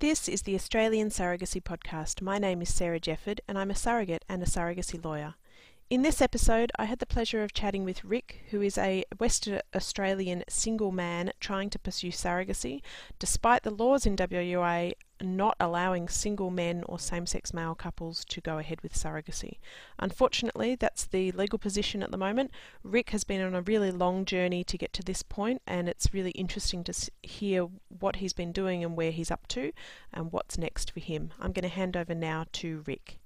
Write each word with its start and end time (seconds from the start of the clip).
This 0.00 0.28
is 0.28 0.42
the 0.42 0.54
Australian 0.54 1.08
Surrogacy 1.08 1.60
Podcast. 1.60 2.22
My 2.22 2.38
name 2.38 2.62
is 2.62 2.72
Sarah 2.72 3.00
Jefford 3.00 3.40
and 3.48 3.58
I'm 3.58 3.72
a 3.72 3.74
surrogate 3.74 4.24
and 4.28 4.40
a 4.40 4.46
surrogacy 4.46 5.04
lawyer. 5.04 5.34
In 5.90 6.02
this 6.02 6.22
episode, 6.22 6.70
I 6.78 6.84
had 6.84 7.00
the 7.00 7.04
pleasure 7.04 7.42
of 7.42 7.52
chatting 7.52 7.84
with 7.84 8.04
Ric, 8.04 8.44
who 8.52 8.62
is 8.62 8.78
a 8.78 9.04
Western 9.18 9.60
Australian 9.74 10.44
single 10.48 10.92
man 10.92 11.32
trying 11.40 11.68
to 11.70 11.80
pursue 11.80 12.12
surrogacy, 12.12 12.80
despite 13.18 13.64
the 13.64 13.72
laws 13.72 14.06
in 14.06 14.14
WA 14.16 14.90
not 15.20 15.56
allowing 15.60 16.08
single 16.08 16.50
men 16.50 16.84
or 16.86 16.98
same 16.98 17.26
sex 17.26 17.52
male 17.52 17.74
couples 17.74 18.24
to 18.26 18.40
go 18.40 18.58
ahead 18.58 18.80
with 18.82 18.94
surrogacy. 18.94 19.58
Unfortunately, 19.98 20.74
that's 20.74 21.04
the 21.04 21.32
legal 21.32 21.58
position 21.58 22.02
at 22.02 22.10
the 22.10 22.16
moment. 22.16 22.50
Ric 22.82 23.10
has 23.10 23.24
been 23.24 23.40
on 23.40 23.54
a 23.54 23.62
really 23.62 23.90
long 23.90 24.24
journey 24.24 24.64
to 24.64 24.78
get 24.78 24.92
to 24.94 25.02
this 25.02 25.22
point, 25.22 25.62
and 25.66 25.88
it's 25.88 26.14
really 26.14 26.30
interesting 26.32 26.84
to 26.84 27.10
hear 27.22 27.68
what 27.88 28.16
he's 28.16 28.32
been 28.32 28.52
doing 28.52 28.84
and 28.84 28.96
where 28.96 29.10
he's 29.10 29.30
up 29.30 29.46
to 29.48 29.72
and 30.12 30.32
what's 30.32 30.58
next 30.58 30.92
for 30.92 31.00
him. 31.00 31.30
I'm 31.40 31.52
going 31.52 31.62
to 31.62 31.68
hand 31.68 31.96
over 31.96 32.14
now 32.14 32.46
to 32.52 32.82
Ric. 32.86 33.18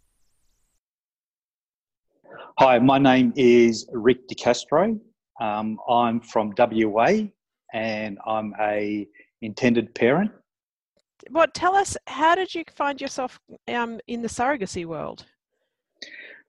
Hi, 2.58 2.78
my 2.78 2.98
name 2.98 3.32
is 3.36 3.86
Ric 3.92 4.28
DeCastro. 4.28 4.98
Um, 5.40 5.78
I'm 5.88 6.20
from 6.20 6.54
WA 6.56 7.28
and 7.72 8.18
I'm 8.26 8.54
a 8.60 9.06
intended 9.40 9.94
parent. 9.94 10.30
What 11.30 11.54
tell 11.54 11.74
us 11.74 11.96
how 12.06 12.34
did 12.34 12.54
you 12.54 12.64
find 12.74 13.00
yourself 13.00 13.38
um, 13.68 14.00
in 14.06 14.22
the 14.22 14.28
surrogacy 14.28 14.84
world? 14.84 15.24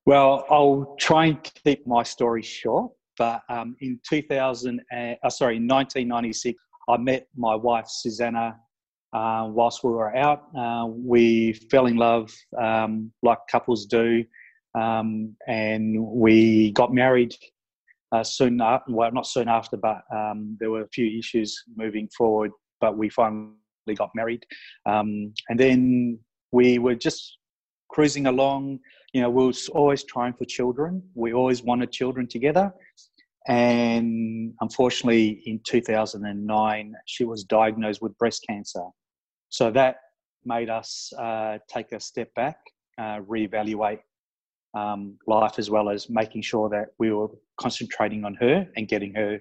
Well, 0.06 0.46
I'll 0.50 0.96
try 1.00 1.28
and 1.28 1.52
keep 1.64 1.88
my 1.88 2.04
story 2.04 2.42
short. 2.42 2.92
But 3.18 3.42
um, 3.50 3.76
in 3.80 4.00
2000, 4.10 4.82
uh, 4.92 5.30
sorry, 5.30 5.58
in 5.58 5.68
1996, 5.68 6.58
I 6.90 6.98
met 6.98 7.28
my 7.38 7.56
wife 7.56 7.88
Susannah 7.88 8.58
uh, 9.14 9.48
whilst 9.50 9.84
we 9.84 9.92
were 9.92 10.16
out. 10.16 10.44
Uh, 10.58 10.88
we 10.88 11.54
fell 11.70 11.86
in 11.86 11.96
love 11.96 12.34
um, 12.60 13.12
like 13.22 13.38
couples 13.50 13.86
do 13.86 14.26
um, 14.76 15.36
and 15.48 16.04
we 16.04 16.72
got 16.72 16.94
married 16.94 17.36
uh, 18.12 18.24
soon 18.24 18.62
after. 18.62 18.92
Well, 18.92 19.12
not 19.12 19.28
soon 19.28 19.48
after, 19.48 19.78
but 19.78 20.02
um, 20.14 20.58
there 20.60 20.72
were 20.72 20.82
a 20.82 20.90
few 20.90 21.18
issues 21.18 21.64
moving 21.76 22.10
forward. 22.18 22.52
But 22.82 22.98
we 22.98 23.10
finally 23.10 23.52
got 23.88 24.10
married, 24.16 24.46
um, 24.86 25.34
and 25.50 25.60
then 25.60 26.20
we 26.52 26.80
were 26.80 26.96
just 26.96 27.38
cruising 27.90 28.28
along. 28.28 28.80
You 29.14 29.22
know, 29.22 29.30
we 29.30 29.46
were 29.46 29.54
always 29.74 30.04
trying 30.04 30.34
for 30.34 30.46
children. 30.46 31.04
We 31.14 31.34
always 31.34 31.62
wanted 31.62 31.92
children 31.92 32.28
together. 32.28 32.74
And 33.48 34.54
unfortunately, 34.62 35.44
in 35.46 35.60
2009, 35.66 36.94
she 37.06 37.26
was 37.26 37.44
diagnosed 37.44 38.02
with 38.02 38.18
breast 38.18 38.46
cancer. 38.48 38.86
So 39.50 39.70
that 39.72 39.98
made 40.46 40.70
us 40.70 41.12
uh, 41.20 41.58
take 41.68 41.92
a 41.92 42.00
step 42.00 42.34
back, 42.36 42.58
uh, 42.98 43.20
reevaluate 43.20 44.00
um, 44.74 45.18
life 45.28 45.56
as 45.58 45.70
well 45.70 45.90
as 45.90 46.10
making 46.10 46.42
sure 46.42 46.70
that 46.70 46.88
we 46.98 47.12
were 47.12 47.28
concentrating 47.60 48.26
on 48.26 48.34
her 48.36 48.68
and 48.76 48.88
getting 48.88 49.14
her 49.14 49.40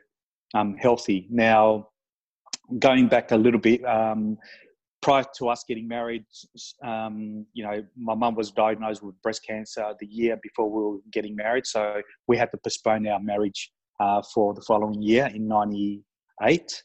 um, 0.55 0.77
healthy. 0.77 1.27
Now, 1.31 1.89
going 2.79 3.09
back 3.09 3.31
a 3.31 3.37
little 3.37 3.61
bit, 3.61 3.85
um, 3.85 4.39
prior 5.01 5.25
to 5.37 5.49
us 5.49 5.65
getting 5.69 5.89
married, 5.89 6.25
um, 6.85 7.45
you 7.53 7.65
know, 7.65 7.85
my 7.97 8.15
mum 8.15 8.35
was 8.35 8.51
diagnosed 8.51 9.03
with 9.03 9.21
breast 9.23 9.45
cancer 9.47 9.95
the 9.99 10.07
year 10.07 10.39
before 10.43 10.71
we 10.71 10.83
were 10.83 11.03
getting 11.13 11.35
married, 11.35 11.67
so 11.67 12.01
we 12.29 12.37
had 12.37 12.51
to 12.53 12.59
postpone 12.59 13.07
our 13.09 13.21
marriage 13.21 13.73
uh, 14.01 14.23
for 14.35 14.55
the 14.55 14.63
following 14.63 15.03
year 15.03 15.27
in 15.35 15.49
'98. 15.49 16.83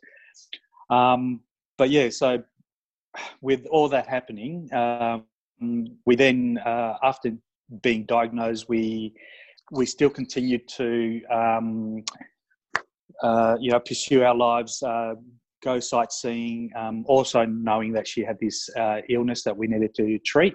Um, 0.89 1.41
but 1.77 1.89
yeah, 1.89 2.09
so 2.09 2.43
with 3.41 3.65
all 3.67 3.87
that 3.89 4.07
happening, 4.07 4.69
um, 4.73 5.25
we 6.05 6.15
then, 6.15 6.59
uh, 6.65 6.95
after 7.03 7.31
being 7.81 8.05
diagnosed, 8.05 8.67
we 8.69 9.13
we 9.71 9.85
still 9.85 10.09
continued 10.09 10.67
to 10.67 11.21
um, 11.29 12.03
uh, 13.21 13.57
you 13.59 13.71
know 13.71 13.79
pursue 13.79 14.23
our 14.23 14.35
lives, 14.35 14.81
uh, 14.83 15.15
go 15.67 15.79
sightseeing. 15.79 16.71
Um, 16.81 17.03
also 17.07 17.45
knowing 17.45 17.91
that 17.93 18.07
she 18.07 18.21
had 18.23 18.37
this 18.39 18.69
uh, 18.75 18.99
illness 19.09 19.43
that 19.43 19.55
we 19.55 19.67
needed 19.67 19.93
to 19.95 20.17
treat. 20.19 20.53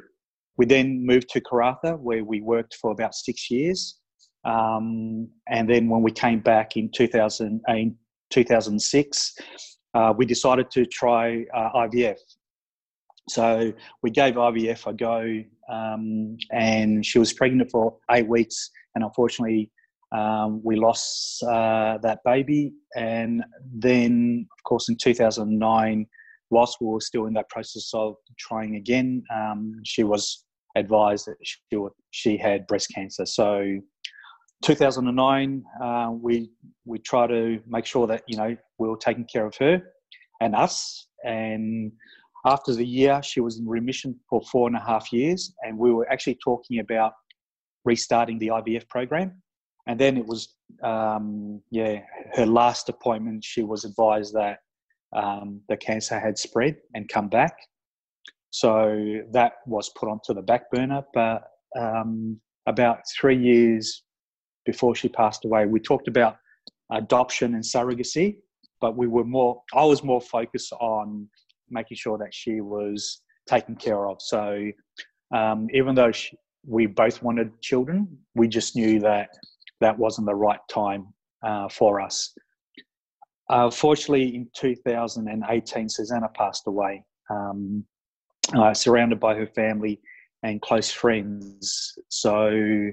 We 0.57 0.65
then 0.67 1.05
moved 1.05 1.29
to 1.31 1.41
Karratha, 1.41 1.99
where 1.99 2.25
we 2.25 2.41
worked 2.41 2.75
for 2.81 2.91
about 2.91 3.15
six 3.15 3.51
years. 3.51 3.99
Um, 4.45 5.29
and 5.49 5.69
then 5.69 5.89
when 5.89 6.03
we 6.03 6.13
came 6.13 6.41
back 6.41 6.77
in 6.77 6.91
2000, 6.91 7.61
in 7.69 7.97
2006, 8.31 9.35
uh, 9.95 10.15
we 10.17 10.25
decided 10.25 10.71
to 10.71 10.87
try 10.87 11.45
uh, 11.55 11.71
IVF. 11.85 12.19
So 13.29 13.73
we 14.03 14.11
gave 14.11 14.35
IVF 14.35 14.87
a 14.87 14.95
go, 14.95 15.21
um, 15.71 16.37
and 16.51 17.05
she 17.05 17.19
was 17.19 17.33
pregnant 17.33 17.71
for 17.71 17.97
eight 18.11 18.27
weeks, 18.27 18.71
and 18.95 19.05
unfortunately, 19.05 19.71
um, 20.15 20.61
we 20.63 20.77
lost 20.77 21.43
uh, 21.43 21.99
that 22.03 22.21
baby. 22.25 22.73
And 22.97 23.43
then, 23.75 24.47
of 24.59 24.63
course, 24.65 24.89
in 24.89 24.97
2009, 24.97 26.07
whilst 26.51 26.79
we 26.81 26.87
were 26.87 27.01
still 27.01 27.27
in 27.27 27.35
that 27.35 27.49
process 27.49 27.91
of 27.95 28.15
trying 28.39 28.77
again, 28.77 29.23
um, 29.35 29.73
she 29.85 30.05
was 30.05 30.45
advised 30.77 31.27
that 31.27 31.37
she, 31.43 31.79
she 32.11 32.37
had 32.37 32.67
breast 32.67 32.91
cancer. 32.95 33.25
So 33.27 33.79
2009, 34.63 35.65
uh, 35.83 36.11
we 36.13 36.51
we 36.85 36.99
try 36.99 37.27
to 37.27 37.61
make 37.67 37.85
sure 37.85 38.07
that 38.07 38.23
you 38.29 38.37
know 38.37 38.57
we 38.79 38.89
were 38.89 38.97
taking 38.97 39.25
care 39.25 39.47
of 39.47 39.57
her 39.57 39.83
and 40.41 40.55
us, 40.55 41.09
and 41.25 41.93
after 42.47 42.75
the 42.75 42.87
year, 42.87 43.21
she 43.23 43.41
was 43.41 43.59
in 43.59 43.67
remission 43.67 44.19
for 44.29 44.41
four 44.51 44.69
and 44.69 44.77
a 44.77 44.81
half 44.81 45.13
years, 45.13 45.55
and 45.63 45.79
we 45.79 45.93
were 45.93 46.09
actually 46.11 46.39
talking 46.45 46.79
about 46.81 47.13
restarting 47.85 48.39
the 48.39 48.49
IVF 48.49 48.89
program. 48.89 49.43
And 49.87 49.99
then 49.99 50.17
it 50.17 50.27
was, 50.27 50.55
um, 50.83 51.61
yeah, 51.71 52.01
her 52.35 52.47
last 52.47 52.89
appointment, 52.89 53.45
she 53.45 53.63
was 53.63 53.85
advised 53.85 54.35
that 54.35 54.59
um, 55.15 55.61
the 55.69 55.77
cancer 55.77 56.19
had 56.19 56.39
spread 56.39 56.77
and 56.95 57.09
come 57.09 57.29
back. 57.29 57.57
So 58.51 59.21
that 59.33 59.55
was 59.67 59.91
put 59.99 60.09
onto 60.09 60.35
the 60.35 60.43
back 60.43 60.71
burner. 60.71 61.03
But 61.13 61.43
um, 61.79 62.41
about 62.67 63.01
three 63.19 63.37
years 63.37 64.05
before 64.65 64.95
she 64.95 65.09
passed 65.09 65.45
away, 65.45 65.67
we 65.67 65.81
talked 65.81 66.07
about 66.07 66.37
adoption 66.93 67.55
and 67.55 67.65
surrogacy, 67.65 68.37
but 68.81 68.97
we 68.97 69.07
were 69.09 69.25
more, 69.25 69.63
I 69.75 69.85
was 69.85 70.05
more 70.05 70.21
focused 70.21 70.73
on 70.75 71.29
making 71.71 71.97
sure 71.97 72.19
that 72.19 72.33
she 72.33 72.61
was 72.61 73.23
taken 73.49 73.75
care 73.75 74.07
of. 74.07 74.19
So 74.21 74.71
um, 75.35 75.67
even 75.73 75.95
though 75.95 76.13
she, 76.13 76.37
we 76.65 76.87
both 76.87 77.23
wanted 77.23 77.61
children, 77.63 78.07
we 78.35 78.47
just 78.47 78.77
knew 78.77 79.01
that 79.01 79.31
that 79.83 79.99
wasn't 79.99 80.27
the 80.27 80.35
right 80.35 80.61
time 80.71 81.07
uh, 81.43 81.69
for 81.69 82.01
us. 82.01 82.35
Uh, 83.51 83.71
fortunately, 83.71 84.35
in 84.35 84.49
2018, 84.57 85.89
Susannah 85.89 86.31
passed 86.35 86.67
away, 86.67 87.05
um, 87.29 87.85
uh, 88.55 88.73
surrounded 88.73 89.21
by 89.21 89.35
her 89.35 89.47
family 89.47 90.01
and 90.43 90.61
close 90.63 90.91
friends. 90.91 91.93
So 92.09 92.91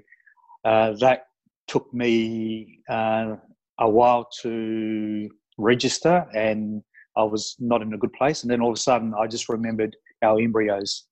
uh, 0.65 0.93
that 0.99 1.27
took 1.67 1.93
me 1.93 2.79
uh, 2.89 3.35
a 3.79 3.89
while 3.89 4.27
to 4.41 5.29
register 5.57 6.25
and 6.33 6.83
I 7.15 7.23
was 7.23 7.55
not 7.59 7.81
in 7.81 7.93
a 7.93 7.97
good 7.97 8.13
place. 8.13 8.43
And 8.43 8.51
then 8.51 8.61
all 8.61 8.69
of 8.69 8.77
a 8.77 8.81
sudden, 8.81 9.13
I 9.19 9.27
just 9.27 9.49
remembered 9.49 9.95
our 10.23 10.39
embryos. 10.39 11.05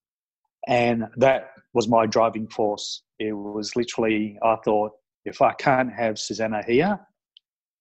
And 0.66 1.04
that 1.16 1.50
was 1.74 1.88
my 1.88 2.06
driving 2.06 2.48
force. 2.48 3.02
It 3.18 3.32
was 3.32 3.76
literally, 3.76 4.38
I 4.42 4.56
thought, 4.64 4.92
if 5.28 5.42
I 5.42 5.52
can't 5.54 5.92
have 5.92 6.18
Susannah 6.18 6.62
here, 6.66 6.98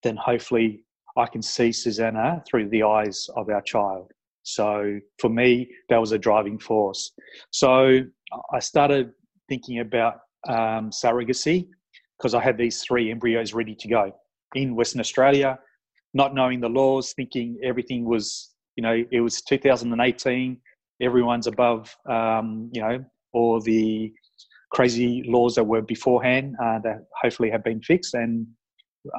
then 0.04 0.16
hopefully 0.16 0.84
I 1.18 1.26
can 1.26 1.42
see 1.42 1.72
Susannah 1.72 2.44
through 2.48 2.70
the 2.70 2.84
eyes 2.84 3.28
of 3.36 3.50
our 3.50 3.62
child. 3.62 4.12
So 4.44 5.00
for 5.20 5.30
me, 5.30 5.70
that 5.90 5.98
was 5.98 6.12
a 6.12 6.18
driving 6.18 6.60
force. 6.60 7.12
So 7.52 8.02
I 8.54 8.60
started 8.60 9.12
thinking 9.50 9.80
about 9.80 10.20
um, 10.48 10.92
surrogacy 10.92 11.68
because 12.18 12.34
I 12.34 12.42
had 12.42 12.58
these 12.58 12.82
three 12.82 13.12
embryos 13.12 13.54
ready 13.54 13.76
to 13.76 13.88
go 13.88 14.12
in 14.56 14.76
Western 14.76 15.02
Australia 15.02 15.60
not 16.14 16.34
knowing 16.34 16.60
the 16.60 16.70
laws, 16.70 17.14
thinking 17.14 17.60
everything 17.64 18.06
was, 18.06 18.54
you 18.76 18.82
know, 18.82 19.04
it 19.12 19.22
was 19.22 19.42
2018, 19.42 20.58
everyone's 21.02 21.48
above, 21.48 21.96
um, 22.10 22.70
you 22.74 22.82
know, 22.82 23.04
all 23.34 23.60
the 23.62 24.12
crazy 24.72 25.24
laws 25.28 25.56
that 25.56 25.64
were 25.64 25.82
beforehand 25.82 26.56
uh, 26.62 26.80
that 26.80 27.06
hopefully 27.22 27.50
have 27.50 27.64
been 27.64 27.82
fixed. 27.82 28.14
And 28.14 28.48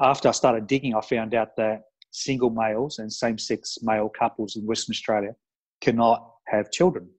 after 0.01 0.29
I 0.29 0.31
started 0.31 0.67
digging, 0.67 0.95
I 0.95 1.01
found 1.01 1.33
out 1.33 1.55
that 1.57 1.83
single 2.11 2.49
males 2.49 2.99
and 2.99 3.11
same 3.11 3.37
sex 3.37 3.77
male 3.81 4.09
couples 4.09 4.55
in 4.55 4.65
Western 4.65 4.93
Australia 4.93 5.35
cannot 5.81 6.33
have 6.47 6.71
children 6.71 7.09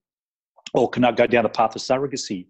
or 0.75 0.89
cannot 0.89 1.17
go 1.17 1.27
down 1.27 1.45
the 1.45 1.49
path 1.49 1.75
of 1.75 1.83
surrogacy. 1.83 2.47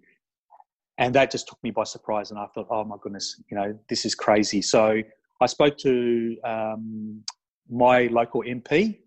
And 0.99 1.15
that 1.15 1.31
just 1.31 1.49
took 1.49 1.59
me 1.63 1.71
by 1.71 1.85
surprise. 1.85 2.31
And 2.31 2.39
I 2.39 2.47
thought, 2.55 2.67
oh 2.71 2.85
my 2.85 2.97
goodness, 3.01 3.43
you 3.51 3.57
know, 3.57 3.79
this 3.89 4.05
is 4.05 4.15
crazy. 4.15 4.61
So 4.61 5.01
I 5.41 5.47
spoke 5.47 5.79
to 5.79 6.37
um, 6.45 7.23
my 7.71 8.09
local 8.09 8.43
MP, 8.43 8.99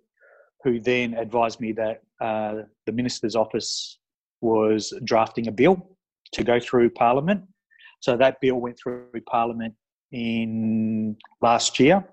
who 0.63 0.79
then 0.79 1.13
advised 1.15 1.59
me 1.59 1.73
that 1.73 2.01
uh, 2.21 2.63
the 2.85 2.91
minister's 2.91 3.35
office 3.35 3.99
was 4.41 4.93
drafting 5.03 5.47
a 5.47 5.51
bill 5.51 5.92
to 6.33 6.43
go 6.43 6.59
through 6.59 6.89
Parliament. 6.91 7.41
So 7.99 8.17
that 8.17 8.37
bill 8.41 8.57
went 8.57 8.77
through 8.81 9.07
Parliament 9.29 9.73
in 10.11 11.15
last 11.41 11.79
year. 11.79 12.03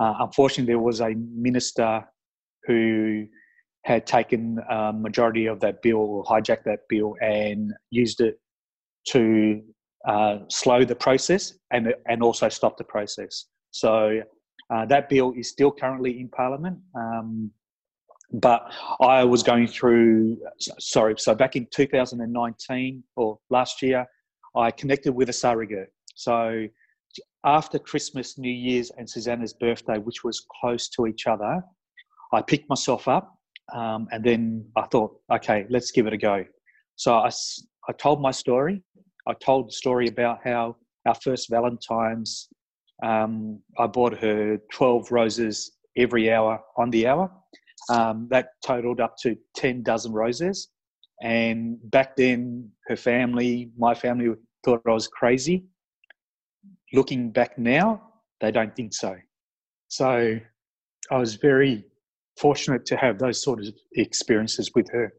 Uh, 0.00 0.14
unfortunately, 0.20 0.72
there 0.72 0.78
was 0.78 1.00
a 1.00 1.14
minister 1.16 2.04
who 2.66 3.26
had 3.84 4.06
taken 4.06 4.58
a 4.70 4.92
majority 4.92 5.46
of 5.46 5.60
that 5.60 5.82
bill 5.82 5.98
or 5.98 6.24
hijacked 6.24 6.64
that 6.64 6.80
bill 6.88 7.14
and 7.20 7.72
used 7.90 8.20
it 8.20 8.38
to 9.08 9.62
uh, 10.08 10.38
slow 10.48 10.84
the 10.84 10.94
process 10.94 11.54
and 11.70 11.94
and 12.06 12.22
also 12.22 12.48
stop 12.48 12.76
the 12.76 12.84
process. 12.84 13.46
So 13.70 14.20
uh, 14.72 14.86
that 14.86 15.08
bill 15.08 15.32
is 15.36 15.48
still 15.50 15.70
currently 15.70 16.20
in 16.20 16.28
Parliament. 16.28 16.78
Um, 16.94 17.50
but 18.34 18.72
I 19.00 19.22
was 19.22 19.42
going 19.42 19.68
through, 19.68 20.38
sorry, 20.58 21.14
so 21.18 21.34
back 21.34 21.54
in 21.54 21.68
2019 21.70 23.04
or 23.16 23.38
last 23.50 23.80
year, 23.80 24.06
I 24.56 24.70
connected 24.72 25.12
with 25.12 25.28
a 25.28 25.32
surrogate. 25.32 25.92
So 26.16 26.66
after 27.44 27.78
Christmas, 27.78 28.36
New 28.36 28.50
Year's, 28.50 28.90
and 28.98 29.08
Susannah's 29.08 29.52
birthday, 29.52 29.98
which 29.98 30.24
was 30.24 30.44
close 30.60 30.88
to 30.90 31.06
each 31.06 31.28
other, 31.28 31.62
I 32.32 32.42
picked 32.42 32.68
myself 32.68 33.06
up 33.06 33.38
um, 33.72 34.08
and 34.10 34.24
then 34.24 34.66
I 34.76 34.82
thought, 34.82 35.16
okay, 35.32 35.66
let's 35.70 35.92
give 35.92 36.06
it 36.08 36.12
a 36.12 36.18
go. 36.18 36.44
So 36.96 37.14
I, 37.14 37.30
I 37.88 37.92
told 37.92 38.20
my 38.20 38.32
story. 38.32 38.82
I 39.28 39.34
told 39.34 39.68
the 39.68 39.72
story 39.72 40.08
about 40.08 40.40
how 40.42 40.76
our 41.06 41.14
first 41.14 41.48
Valentine's, 41.50 42.48
um, 43.04 43.60
I 43.78 43.86
bought 43.86 44.18
her 44.18 44.58
12 44.72 45.12
roses 45.12 45.72
every 45.96 46.32
hour 46.32 46.60
on 46.76 46.90
the 46.90 47.06
hour. 47.06 47.30
Um, 47.90 48.28
that 48.30 48.48
totaled 48.64 49.00
up 49.00 49.16
to 49.22 49.36
10 49.56 49.82
dozen 49.82 50.12
roses. 50.12 50.68
And 51.22 51.78
back 51.90 52.16
then, 52.16 52.70
her 52.88 52.96
family, 52.96 53.70
my 53.76 53.94
family, 53.94 54.34
thought 54.64 54.82
I 54.86 54.92
was 54.92 55.08
crazy. 55.08 55.64
Looking 56.92 57.30
back 57.30 57.58
now, 57.58 58.02
they 58.40 58.50
don't 58.50 58.74
think 58.74 58.94
so. 58.94 59.16
So 59.88 60.38
I 61.10 61.16
was 61.18 61.34
very 61.36 61.84
fortunate 62.38 62.84
to 62.86 62.96
have 62.96 63.18
those 63.18 63.42
sort 63.42 63.60
of 63.60 63.66
experiences 63.92 64.70
with 64.74 64.90
her. 64.90 65.12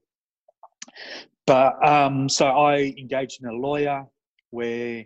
But 1.47 1.73
um, 1.87 2.27
so 2.27 2.47
I 2.47 2.93
engaged 2.97 3.43
in 3.43 3.49
a 3.49 3.53
lawyer 3.53 4.05
where 4.49 5.05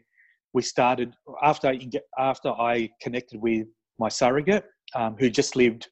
we 0.54 0.62
started 0.62 1.14
after 1.44 1.74
after 2.18 2.50
I 2.50 2.90
connected 3.02 3.42
with 3.42 3.68
my 4.00 4.10
surrogate, 4.10 4.66
um, 4.96 5.16
who 5.20 5.30
just 5.30 5.56
lived 5.56 5.90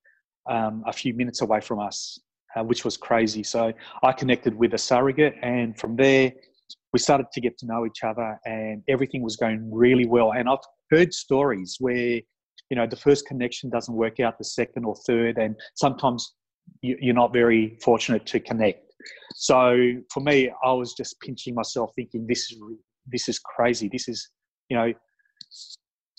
um, 0.50 0.84
a 0.88 0.94
few 0.94 1.14
minutes 1.14 1.42
away 1.42 1.62
from 1.62 1.80
us, 1.80 2.20
uh, 2.56 2.64
which 2.64 2.86
was 2.86 2.98
crazy. 2.98 3.44
So 3.44 3.74
I 4.04 4.12
connected 4.12 4.56
with 4.56 4.74
a 4.74 4.78
surrogate, 4.78 5.36
and 5.42 5.78
from 5.80 5.96
there 5.96 6.32
we 6.94 7.00
started 7.00 7.28
to 7.34 7.42
get 7.42 7.58
to 7.60 7.66
know 7.66 7.86
each 7.86 8.04
other, 8.04 8.40
and 8.46 8.84
everything 8.88 9.22
was 9.22 9.36
going 9.36 9.70
really 9.74 10.06
well. 10.06 10.34
And 10.34 10.48
I've 10.50 10.60
heard 10.92 11.14
stories 11.14 11.78
where 11.80 12.22
you 12.70 12.76
know 12.76 12.88
the 12.88 12.96
first 12.96 13.26
connection 13.26 13.70
doesn't 13.70 13.94
work 13.94 14.20
out 14.20 14.38
the 14.38 14.44
second 14.44 14.86
or 14.86 14.96
third 15.08 15.38
and 15.38 15.56
sometimes 15.76 16.34
you're 16.82 17.16
not 17.16 17.32
very 17.32 17.78
fortunate 17.82 18.26
to 18.26 18.40
connect 18.40 18.94
so 19.36 19.94
for 20.12 20.20
me 20.20 20.52
i 20.66 20.72
was 20.72 20.94
just 20.94 21.20
pinching 21.22 21.56
myself 21.56 21.92
thinking 21.96 22.26
this 22.28 22.52
is 22.52 22.60
this 23.08 23.30
is 23.30 23.40
crazy 23.40 23.90
this 23.92 24.08
is 24.08 24.30
you 24.70 24.78
know 24.78 24.94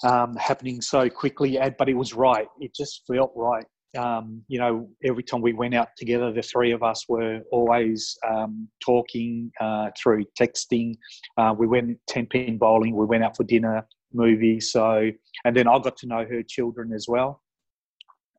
um, 0.04 0.36
happening 0.36 0.80
so 0.80 1.08
quickly 1.10 1.58
but 1.78 1.88
it 1.88 1.94
was 1.94 2.14
right 2.14 2.48
it 2.60 2.70
just 2.74 3.02
felt 3.06 3.32
right 3.34 3.66
um, 3.96 4.42
you 4.48 4.58
know 4.58 4.88
every 5.04 5.22
time 5.22 5.40
we 5.40 5.52
went 5.52 5.74
out 5.74 5.88
together 5.96 6.32
the 6.32 6.42
three 6.42 6.72
of 6.72 6.82
us 6.82 7.06
were 7.08 7.40
always 7.50 8.18
um, 8.28 8.68
talking 8.84 9.50
uh, 9.60 9.88
through 10.00 10.24
texting 10.38 10.94
uh, 11.38 11.54
we 11.56 11.66
went 11.66 11.98
10 12.08 12.26
pin 12.26 12.58
bowling 12.58 12.94
we 12.94 13.06
went 13.06 13.24
out 13.24 13.36
for 13.36 13.44
dinner 13.44 13.86
movies. 14.12 14.72
So, 14.72 15.10
and 15.44 15.56
then 15.56 15.68
I 15.68 15.78
got 15.78 15.96
to 15.98 16.06
know 16.06 16.24
her 16.24 16.42
children 16.42 16.92
as 16.92 17.06
well. 17.08 17.42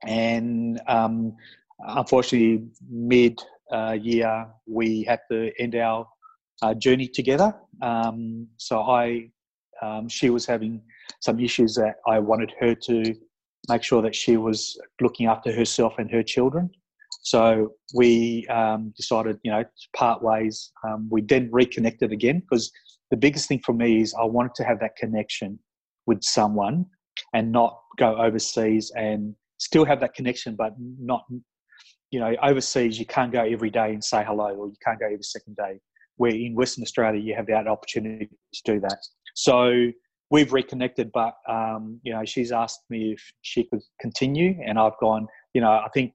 And 0.06 0.80
um, 0.88 1.36
unfortunately, 1.80 2.66
mid 2.90 3.40
uh, 3.72 3.98
year, 4.00 4.48
we 4.66 5.04
had 5.04 5.20
to 5.32 5.52
end 5.60 5.76
our 5.76 6.08
uh, 6.62 6.74
journey 6.74 7.08
together. 7.08 7.54
Um, 7.82 8.48
so 8.58 8.82
I, 8.82 9.30
um, 9.82 10.08
she 10.10 10.30
was 10.30 10.46
having 10.46 10.82
some 11.22 11.40
issues 11.40 11.76
that 11.76 11.96
I 12.08 12.20
wanted 12.20 12.54
her 12.60 12.76
to 12.76 13.16
make 13.68 13.84
sure 13.84 14.02
that 14.02 14.16
she 14.16 14.38
was 14.38 14.80
looking 15.02 15.28
after 15.28 15.52
herself 15.52 15.96
and 15.98 16.10
her 16.12 16.24
children. 16.24 16.70
So 17.22 17.74
we 17.94 18.48
um, 18.48 18.94
decided, 18.96 19.40
you 19.44 19.52
know, 19.52 19.64
to 19.64 19.70
part 19.96 20.24
ways. 20.24 20.72
Um, 20.88 21.08
we 21.12 21.22
then 21.22 21.50
reconnected 21.52 22.12
again 22.12 22.40
because 22.40 22.72
the 23.12 23.18
biggest 23.18 23.48
thing 23.48 23.62
for 23.66 23.74
me 23.74 24.02
is 24.02 24.14
I 24.14 24.24
wanted 24.24 24.56
to 24.56 24.64
have 24.64 24.80
that 24.80 24.96
connection 24.96 25.60
with 26.06 26.24
someone 26.24 26.86
and 27.34 27.52
not 27.52 27.80
go 27.98 28.16
overseas 28.16 28.92
and 28.96 29.36
still 29.58 29.86
have 29.86 30.00
that 30.00 30.14
connection, 30.14 30.56
but 30.56 30.74
not, 31.00 31.26
you 32.12 32.20
know, 32.20 32.36
overseas 32.42 32.98
you 32.98 33.06
can't 33.06 33.32
go 33.32 33.44
every 33.44 33.70
day 33.70 33.94
and 33.94 34.04
say 34.04 34.24
hello, 34.26 34.56
or 34.56 34.68
you 34.68 34.78
can't 34.84 35.00
go 35.00 35.06
every 35.06 35.22
second 35.22 35.56
day. 35.58 35.80
Where 36.16 36.32
in 36.32 36.56
Western 36.56 36.84
Australia 36.84 37.20
you 37.20 37.36
have 37.36 37.48
that 37.48 37.68
opportunity 37.68 38.30
to 38.54 38.62
do 38.66 38.80
that. 38.82 38.98
So 39.36 39.92
we've 40.32 40.54
reconnected, 40.54 41.12
but 41.12 41.36
um, 41.48 42.00
you 42.04 42.14
know, 42.14 42.24
she's 42.26 42.52
asked 42.52 42.82
me 42.90 43.14
if 43.14 43.32
she 43.42 43.64
could 43.64 43.82
continue, 44.00 44.60
and 44.66 44.78
I've 44.80 44.98
gone. 45.00 45.28
You 45.54 45.62
know, 45.62 45.72
I 45.72 45.88
think 45.94 46.14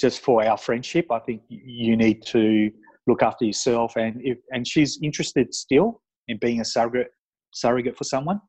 just 0.00 0.20
for 0.20 0.44
our 0.44 0.56
friendship, 0.56 1.06
I 1.10 1.18
think 1.20 1.42
you 1.48 1.96
need 1.96 2.24
to 2.26 2.70
look 3.06 3.22
after 3.22 3.44
yourself, 3.44 3.96
and 3.96 4.20
if 4.22 4.38
and 4.50 4.66
she's 4.66 4.98
interested 5.02 5.54
still 5.54 6.00
in 6.28 6.38
being 6.38 6.60
a 6.60 6.64
surrogate 6.64 7.10
surrogate 7.52 7.96
for 7.96 8.04
someone. 8.04 8.40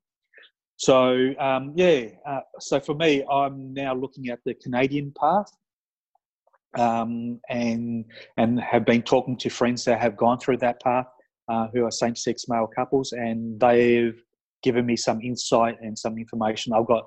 So 0.77 1.33
um, 1.39 1.73
yeah, 1.75 2.07
uh, 2.27 2.41
so 2.59 2.79
for 2.79 2.95
me, 2.95 3.23
I'm 3.31 3.73
now 3.73 3.93
looking 3.93 4.29
at 4.29 4.39
the 4.45 4.53
Canadian 4.55 5.13
path, 5.19 5.51
um, 6.77 7.39
and 7.49 8.05
and 8.37 8.59
have 8.59 8.85
been 8.85 9.01
talking 9.01 9.37
to 9.37 9.49
friends 9.49 9.85
that 9.85 10.01
have 10.01 10.17
gone 10.17 10.39
through 10.39 10.57
that 10.57 10.81
path, 10.81 11.07
uh, 11.47 11.67
who 11.73 11.85
are 11.85 11.91
same-sex 11.91 12.45
male 12.47 12.67
couples, 12.67 13.11
and 13.11 13.59
they've 13.59 14.21
given 14.65 14.85
me 14.85 14.97
some 14.97 15.21
insight 15.21 15.77
and 15.81 15.97
some 15.97 16.17
information. 16.17 16.73
I've 16.73 16.87
got 16.87 17.05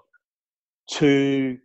two 0.91 1.59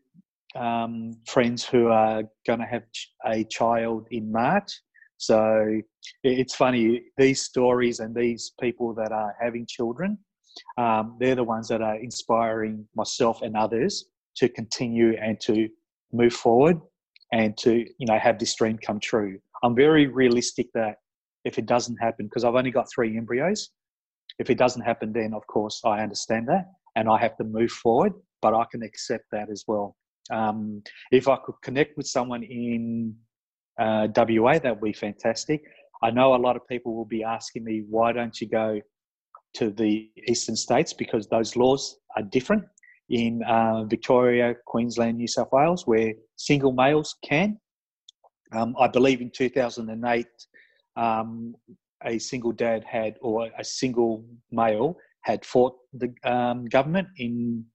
um, 0.56 1.14
friends 1.28 1.64
who 1.64 1.88
are 1.88 2.24
going 2.48 2.60
to 2.60 2.66
have 2.66 2.84
a 3.26 3.44
child 3.46 4.08
in 4.12 4.32
March. 4.32 4.72
So 5.18 5.80
it's 6.24 6.56
funny, 6.56 7.04
these 7.18 7.44
stories 7.44 8.00
and 8.00 8.14
these 8.14 8.54
people 8.60 8.94
that 8.96 9.12
are 9.12 9.36
having 9.40 9.66
children, 9.70 10.18
um, 10.78 11.16
they're 11.20 11.36
the 11.36 11.44
ones 11.44 11.68
that 11.70 11.82
are 11.82 11.98
inspiring 11.98 12.86
myself 12.96 13.42
and 13.42 13.56
others 13.56 13.94
to 14.38 14.50
continue 14.50 15.16
and 15.22 15.40
to 15.42 15.70
move 16.12 16.34
forward 16.34 16.78
and 17.32 17.56
to, 17.58 17.72
you 18.00 18.08
know, 18.10 18.20
have 18.20 18.38
this 18.40 18.56
dream 18.56 18.78
come 18.86 19.00
true. 19.00 19.40
I'm 19.64 19.76
very 19.76 20.08
realistic 20.08 20.68
that 20.74 20.96
if 21.46 21.58
it 21.58 21.68
doesn't 21.68 21.98
happen, 21.98 22.26
because 22.26 22.44
I've 22.44 22.56
only 22.56 22.72
got 22.72 22.88
three 22.94 23.16
embryos, 23.18 23.70
if 24.40 24.50
it 24.50 24.58
doesn't 24.58 24.82
happen, 24.82 25.14
then 25.14 25.34
of 25.34 25.46
course 25.48 25.82
I 25.86 26.00
understand 26.00 26.48
that 26.48 26.66
and 26.96 27.10
I 27.10 27.18
have 27.20 27.38
to 27.38 27.44
move 27.44 27.72
forward, 27.72 28.14
but 28.42 28.54
I 28.54 28.66
can 28.72 28.84
accept 28.84 29.26
that 29.32 29.50
as 29.50 29.64
well. 29.68 29.96
Um, 30.32 30.82
if 31.12 31.28
I 31.28 31.38
could 31.38 31.56
connect 31.64 31.98
with 31.98 32.08
someone 32.08 32.44
in 32.44 33.16
uh, 33.80 34.08
WA, 34.16 34.60
that 34.60 34.80
would 34.80 34.82
be 34.82 34.94
fantastic. 34.94 35.64
I 36.02 36.12
know 36.12 36.36
a 36.36 36.38
lot 36.38 36.56
of 36.56 36.68
people 36.68 36.96
will 36.96 37.06
be 37.06 37.24
asking 37.24 37.64
me, 37.64 37.84
why 37.90 38.12
don't 38.12 38.40
you 38.40 38.48
go 38.48 38.82
to 39.56 39.70
the 39.70 40.10
eastern 40.28 40.56
states? 40.56 40.94
Because 40.94 41.28
those 41.28 41.56
laws 41.56 41.98
are 42.16 42.24
different 42.24 42.64
in 43.10 43.42
uh, 43.44 43.84
Victoria, 43.86 44.56
Queensland, 44.66 45.18
New 45.18 45.28
South 45.28 45.50
Wales, 45.52 45.86
where 45.86 46.14
single 46.36 46.72
males 46.72 47.16
can. 47.24 47.58
Um, 48.52 48.76
I 48.80 48.88
believe 48.88 49.22
in 49.22 49.32
2008, 49.32 50.26
um, 50.96 51.56
a 52.06 52.20
single 52.20 52.52
dad 52.52 52.84
had, 52.84 53.18
or 53.22 53.50
a 53.58 53.64
single 53.64 54.26
male 54.52 54.98
had 55.22 55.46
fought 55.46 55.76
the 55.94 56.14
um, 56.24 56.66
government 56.66 57.08
in 57.18 57.66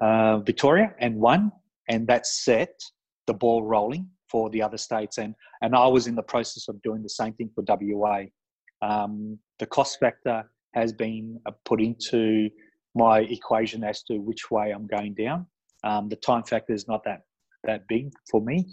uh, 0.00 0.38
Victoria 0.38 0.94
and 1.00 1.16
won, 1.16 1.52
and 1.88 2.06
that 2.06 2.26
set 2.26 2.80
the 3.26 3.34
ball 3.34 3.62
rolling 3.64 4.08
for 4.30 4.50
the 4.50 4.62
other 4.62 4.78
states. 4.78 5.18
And, 5.18 5.34
and 5.62 5.74
I 5.74 5.86
was 5.86 6.06
in 6.06 6.14
the 6.14 6.22
process 6.22 6.68
of 6.68 6.80
doing 6.82 7.02
the 7.02 7.08
same 7.08 7.32
thing 7.34 7.50
for 7.54 7.64
WA. 7.66 8.24
Um, 8.82 9.38
the 9.58 9.66
cost 9.66 9.98
factor 9.98 10.48
has 10.74 10.92
been 10.92 11.40
uh, 11.46 11.52
put 11.64 11.80
into 11.80 12.48
my 12.94 13.20
equation 13.20 13.84
as 13.84 14.02
to 14.04 14.18
which 14.18 14.50
way 14.50 14.70
I'm 14.70 14.86
going 14.86 15.14
down. 15.14 15.46
Um, 15.84 16.08
the 16.08 16.16
time 16.16 16.42
factor 16.42 16.72
is 16.72 16.88
not 16.88 17.04
that 17.04 17.22
that 17.64 17.86
big 17.88 18.12
for 18.30 18.40
me. 18.40 18.66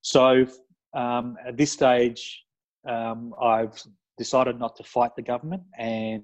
So 0.00 0.46
um, 0.94 1.36
at 1.46 1.56
this 1.56 1.72
stage, 1.72 2.42
um, 2.88 3.34
I've 3.40 3.82
decided 4.18 4.58
not 4.58 4.76
to 4.76 4.84
fight 4.84 5.10
the 5.16 5.22
government 5.22 5.62
and 5.78 6.22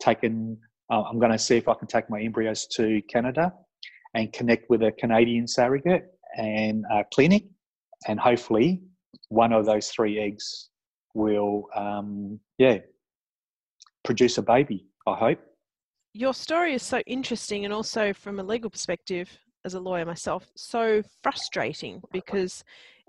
taken. 0.00 0.58
Uh, 0.90 1.02
I'm 1.02 1.18
going 1.18 1.32
to 1.32 1.38
see 1.38 1.56
if 1.56 1.68
I 1.68 1.74
can 1.74 1.86
take 1.86 2.10
my 2.10 2.20
embryos 2.20 2.66
to 2.76 3.00
Canada 3.08 3.52
and 4.14 4.32
connect 4.32 4.68
with 4.70 4.82
a 4.82 4.92
Canadian 4.92 5.46
surrogate 5.46 6.06
and 6.36 6.84
clinic 7.12 7.44
and 8.06 8.18
hopefully 8.18 8.82
one 9.28 9.52
of 9.52 9.66
those 9.66 9.88
three 9.88 10.18
eggs 10.18 10.70
will, 11.14 11.66
um, 11.74 12.38
yeah, 12.58 12.78
produce 14.04 14.38
a 14.38 14.42
baby. 14.42 14.86
I 15.06 15.14
hope. 15.14 15.40
Your 16.12 16.34
story 16.34 16.74
is 16.74 16.82
so 16.82 17.00
interesting, 17.06 17.64
and 17.64 17.72
also 17.72 18.12
from 18.12 18.40
a 18.40 18.42
legal 18.42 18.70
perspective, 18.70 19.30
as 19.64 19.74
a 19.74 19.80
lawyer 19.80 20.04
myself, 20.04 20.50
so 20.56 21.02
frustrating 21.22 22.02
because 22.12 22.64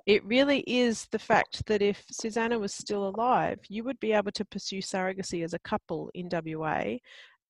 it 0.06 0.26
really 0.26 0.64
is 0.68 1.08
the 1.12 1.20
fact 1.20 1.66
that 1.68 1.82
if 1.82 2.04
Susannah 2.12 2.60
was 2.60 2.74
still 2.74 3.08
alive, 3.08 3.60
you 3.70 3.84
would 3.84 4.00
be 4.00 4.14
able 4.14 4.32
to 4.32 4.46
pursue 4.46 4.80
surrogacy 4.80 5.44
as 5.44 5.54
a 5.54 5.60
couple 5.60 6.10
in 6.14 6.30
WA. 6.32 6.98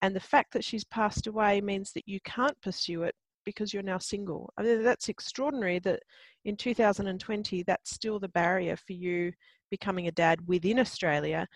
And 0.02 0.14
the 0.14 0.20
fact 0.20 0.52
that 0.52 0.64
she's 0.64 0.84
passed 0.84 1.26
away 1.26 1.60
means 1.60 1.92
that 1.92 2.06
you 2.06 2.18
can't 2.24 2.60
pursue 2.60 3.04
it 3.04 3.14
because 3.44 3.72
you're 3.72 3.82
now 3.82 3.98
single. 3.98 4.52
I 4.56 4.62
mean, 4.62 4.82
that's 4.82 5.08
extraordinary 5.08 5.78
that 5.80 6.00
in 6.44 6.56
2020, 6.56 7.62
that's 7.62 7.90
still 7.90 8.18
the 8.18 8.28
barrier 8.28 8.76
for 8.76 8.92
you 8.92 9.32
becoming 9.70 10.08
a 10.08 10.12
dad 10.12 10.38
within 10.46 10.78
Australia. 10.78 11.46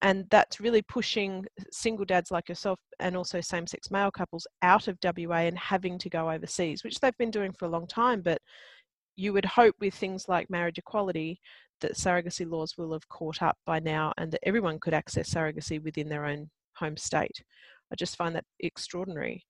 And 0.00 0.26
that's 0.30 0.60
really 0.60 0.82
pushing 0.82 1.44
single 1.70 2.04
dads 2.04 2.32
like 2.32 2.48
yourself 2.48 2.80
and 2.98 3.16
also 3.16 3.40
same 3.40 3.66
sex 3.68 3.90
male 3.90 4.10
couples 4.10 4.46
out 4.62 4.88
of 4.88 4.98
WA 5.04 5.42
and 5.42 5.58
having 5.58 5.96
to 5.98 6.10
go 6.10 6.30
overseas, 6.30 6.82
which 6.82 6.98
they've 6.98 7.16
been 7.18 7.30
doing 7.30 7.52
for 7.52 7.66
a 7.66 7.70
long 7.70 7.86
time. 7.86 8.20
But 8.20 8.40
you 9.16 9.32
would 9.32 9.44
hope 9.44 9.74
with 9.80 9.94
things 9.94 10.28
like 10.28 10.50
marriage 10.50 10.78
equality 10.78 11.40
that 11.80 11.94
surrogacy 11.94 12.48
laws 12.48 12.76
will 12.78 12.92
have 12.92 13.08
caught 13.08 13.42
up 13.42 13.56
by 13.66 13.78
now 13.80 14.12
and 14.16 14.32
that 14.32 14.46
everyone 14.46 14.78
could 14.78 14.94
access 14.94 15.32
surrogacy 15.32 15.82
within 15.82 16.08
their 16.08 16.24
own 16.24 16.48
home 16.76 16.96
state. 16.96 17.42
I 17.92 17.96
just 17.96 18.16
find 18.16 18.34
that 18.34 18.44
extraordinary. 18.60 19.44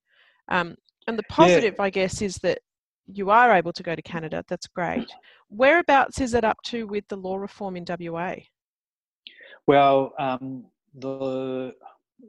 Um, 0.51 0.75
and 1.07 1.19
the 1.19 1.25
positive, 1.29 1.75
yeah. 1.79 1.85
I 1.85 1.91
guess, 1.91 2.23
is 2.23 2.37
that 2.43 2.59
you 3.07 3.31
are 3.31 3.53
able 3.53 3.73
to 3.73 3.83
go 3.83 3.95
to 3.95 4.03
Canada. 4.03 4.45
That's 4.49 4.67
great. 4.67 5.11
Whereabouts 5.49 6.21
is 6.21 6.35
it 6.35 6.45
up 6.45 6.57
to 6.67 6.87
with 6.87 7.07
the 7.09 7.17
law 7.17 7.37
reform 7.37 7.77
in 7.77 7.85
WA? 7.87 8.37
Well, 9.67 10.13
um, 10.19 10.65
the 10.95 11.75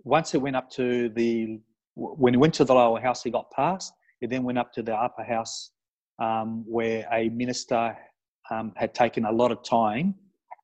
once 0.03 0.33
it 0.33 0.41
went 0.41 0.55
up 0.55 0.69
to 0.71 1.09
the 1.09 1.59
when 1.95 2.33
it 2.33 2.37
went 2.37 2.53
to 2.55 2.65
the 2.65 2.73
lower 2.73 2.99
house, 2.99 3.25
it 3.25 3.31
got 3.31 3.49
passed. 3.51 3.93
It 4.21 4.29
then 4.29 4.43
went 4.43 4.57
up 4.57 4.73
to 4.73 4.83
the 4.83 4.95
upper 4.95 5.23
house 5.23 5.71
um, 6.19 6.63
where 6.67 7.07
a 7.11 7.29
minister 7.29 7.95
um, 8.51 8.73
had 8.75 8.93
taken 8.93 9.25
a 9.25 9.31
lot 9.31 9.51
of 9.51 9.63
time 9.63 10.15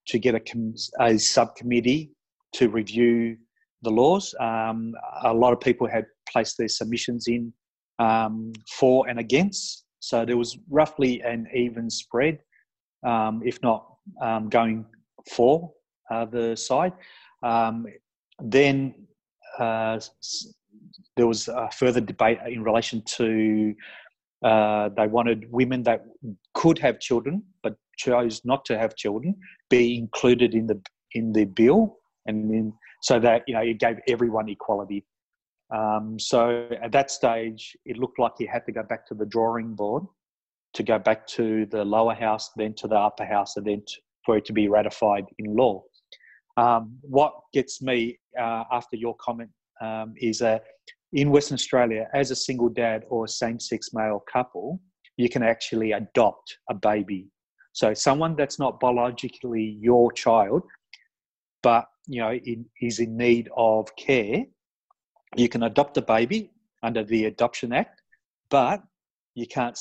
to 0.08 0.20
get 0.20 0.36
a, 0.36 0.40
com- 0.40 0.74
a 1.00 1.18
subcommittee 1.18 2.12
to 2.54 2.70
review 2.70 3.38
the 3.82 3.90
laws. 3.90 4.34
Um, 4.40 4.94
a 5.24 5.34
lot 5.34 5.54
of 5.54 5.60
people 5.60 5.88
had 5.88 6.06
placed 6.28 6.58
their 6.58 6.68
submissions 6.68 7.28
in 7.28 7.54
um, 8.00 8.54
for 8.78 9.08
and 9.08 9.20
against, 9.20 9.86
so 10.00 10.26
there 10.26 10.38
was 10.38 10.58
roughly 10.70 11.22
an 11.22 11.48
even 11.54 11.90
spread, 11.90 12.40
um, 13.06 13.42
if 13.44 13.62
not 13.62 13.86
um, 14.22 14.50
going 14.50 14.86
for 15.36 15.72
uh, 16.10 16.26
the 16.26 16.56
side. 16.56 16.94
then 18.42 18.96
uh, 19.60 20.00
there 21.18 21.28
was 21.28 21.48
a 21.50 21.70
further 21.72 22.00
debate 22.00 22.40
in 22.48 22.64
relation 22.64 23.02
to 23.06 23.76
uh, 24.44 24.90
they 24.96 25.08
wanted 25.08 25.46
women 25.52 25.84
that 25.84 26.02
could 26.54 26.80
have 26.80 27.00
children 27.00 27.44
but 27.62 27.76
chose 27.98 28.42
not 28.46 28.64
to 28.66 28.78
have 28.78 28.96
children 28.96 29.36
be 29.70 29.98
included 29.98 30.56
in 30.56 30.68
the 30.68 30.82
in 31.14 31.34
the 31.34 31.46
bill, 31.46 31.98
and 32.26 32.52
in, 32.52 32.74
so 33.02 33.20
that 33.20 33.44
you 33.48 33.54
know 33.54 33.62
it 33.62 33.80
gave 33.80 33.98
everyone 34.08 34.48
equality. 34.48 35.06
Um, 35.72 36.18
so 36.20 36.68
at 36.82 36.92
that 36.94 37.12
stage, 37.12 37.76
it 37.86 37.98
looked 37.98 38.18
like 38.18 38.34
he 38.38 38.46
had 38.46 38.66
to 38.66 38.72
go 38.72 38.84
back 38.84 39.06
to 39.08 39.14
the 39.14 39.26
drawing 39.26 39.76
board 39.76 40.04
to 40.74 40.84
go 40.84 41.00
back 41.00 41.26
to 41.28 41.66
the 41.68 41.84
lower 41.84 42.14
house, 42.14 42.52
then 42.56 42.74
to 42.76 42.88
the 42.88 42.96
upper 42.96 43.26
house, 43.26 43.58
and 43.58 43.66
then 43.66 43.84
to, 43.88 43.94
for 44.26 44.38
it 44.38 44.46
to 44.46 44.54
be 44.54 44.68
ratified 44.68 45.26
in 45.40 45.56
law. 45.56 45.84
Um, 46.58 46.98
what 47.02 47.34
gets 47.54 47.82
me 47.82 48.20
uh, 48.40 48.64
after 48.72 48.96
your 48.96 49.16
comment 49.16 49.50
um, 49.82 50.14
is 50.18 50.40
that 50.40 50.64
in 51.14 51.32
Western 51.32 51.56
Australia, 51.56 52.08
as 52.14 52.32
a 52.32 52.36
single 52.36 52.70
dad 52.70 53.04
or 53.10 53.26
a 53.26 53.28
same 53.28 53.60
sex 53.60 53.90
male 53.94 54.24
couple, 54.32 54.80
you 55.18 55.30
can 55.30 55.44
actually 55.44 55.92
adopt 55.92 56.58
a 56.70 56.74
baby. 56.74 57.28
So 57.74 57.94
someone 57.94 58.36
that's 58.36 58.60
not 58.60 58.80
biologically 58.80 59.78
your 59.80 60.12
child, 60.12 60.64
but 61.62 61.88
you 62.08 62.22
know 62.22 62.34
in, 62.34 62.66
is 62.82 63.00
in 63.00 63.18
need 63.18 63.50
of 63.56 63.96
care, 63.96 64.46
you 65.36 65.50
can 65.50 65.64
adopt 65.64 65.98
a 65.98 66.02
baby 66.02 66.52
under 66.84 67.04
the 67.04 67.26
Adoption 67.26 67.74
Act, 67.74 68.02
but 68.50 68.82
you 69.36 69.48
can't 69.48 69.78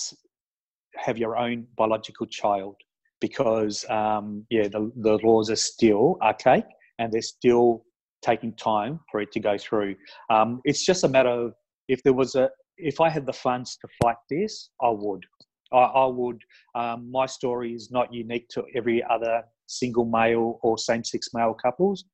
have 0.96 1.18
your 1.18 1.36
own 1.36 1.66
biological 1.76 2.26
child 2.26 2.76
because 3.20 3.88
um, 3.88 4.44
yeah, 4.50 4.68
the, 4.68 4.90
the 4.96 5.18
laws 5.18 5.50
are 5.50 5.56
still 5.56 6.16
archaic 6.22 6.66
and 6.98 7.12
they're 7.12 7.22
still 7.22 7.84
taking 8.22 8.52
time 8.54 9.00
for 9.10 9.20
it 9.20 9.32
to 9.32 9.40
go 9.40 9.56
through. 9.58 9.94
Um, 10.30 10.60
it's 10.64 10.84
just 10.84 11.04
a 11.04 11.08
matter 11.08 11.30
of 11.30 11.54
if 11.88 12.02
there 12.02 12.12
was 12.12 12.34
a 12.34 12.50
if 12.76 13.00
I 13.00 13.08
had 13.08 13.26
the 13.26 13.32
funds 13.32 13.76
to 13.80 13.88
fight 14.02 14.16
this, 14.30 14.70
I 14.80 14.90
would. 14.90 15.24
I, 15.72 15.78
I 15.78 16.06
would. 16.06 16.40
Um, 16.74 17.10
my 17.10 17.26
story 17.26 17.74
is 17.74 17.90
not 17.90 18.12
unique 18.12 18.48
to 18.50 18.64
every 18.74 19.02
other 19.10 19.42
single 19.66 20.04
male 20.04 20.58
or 20.62 20.78
same-sex 20.78 21.28
male 21.34 21.54
couples. 21.54 22.04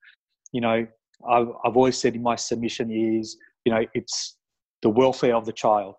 You 0.53 0.63
know, 0.63 0.87
I've, 1.29 1.49
I've 1.65 1.77
always 1.77 1.99
said 1.99 2.15
in 2.15 2.23
my 2.23 2.37
submission 2.37 2.91
is, 2.91 3.37
you 3.65 3.73
know, 3.73 3.85
it's 3.95 4.39
the 4.83 4.89
welfare 4.89 5.37
of 5.37 5.47
the 5.47 5.53
child 5.53 5.95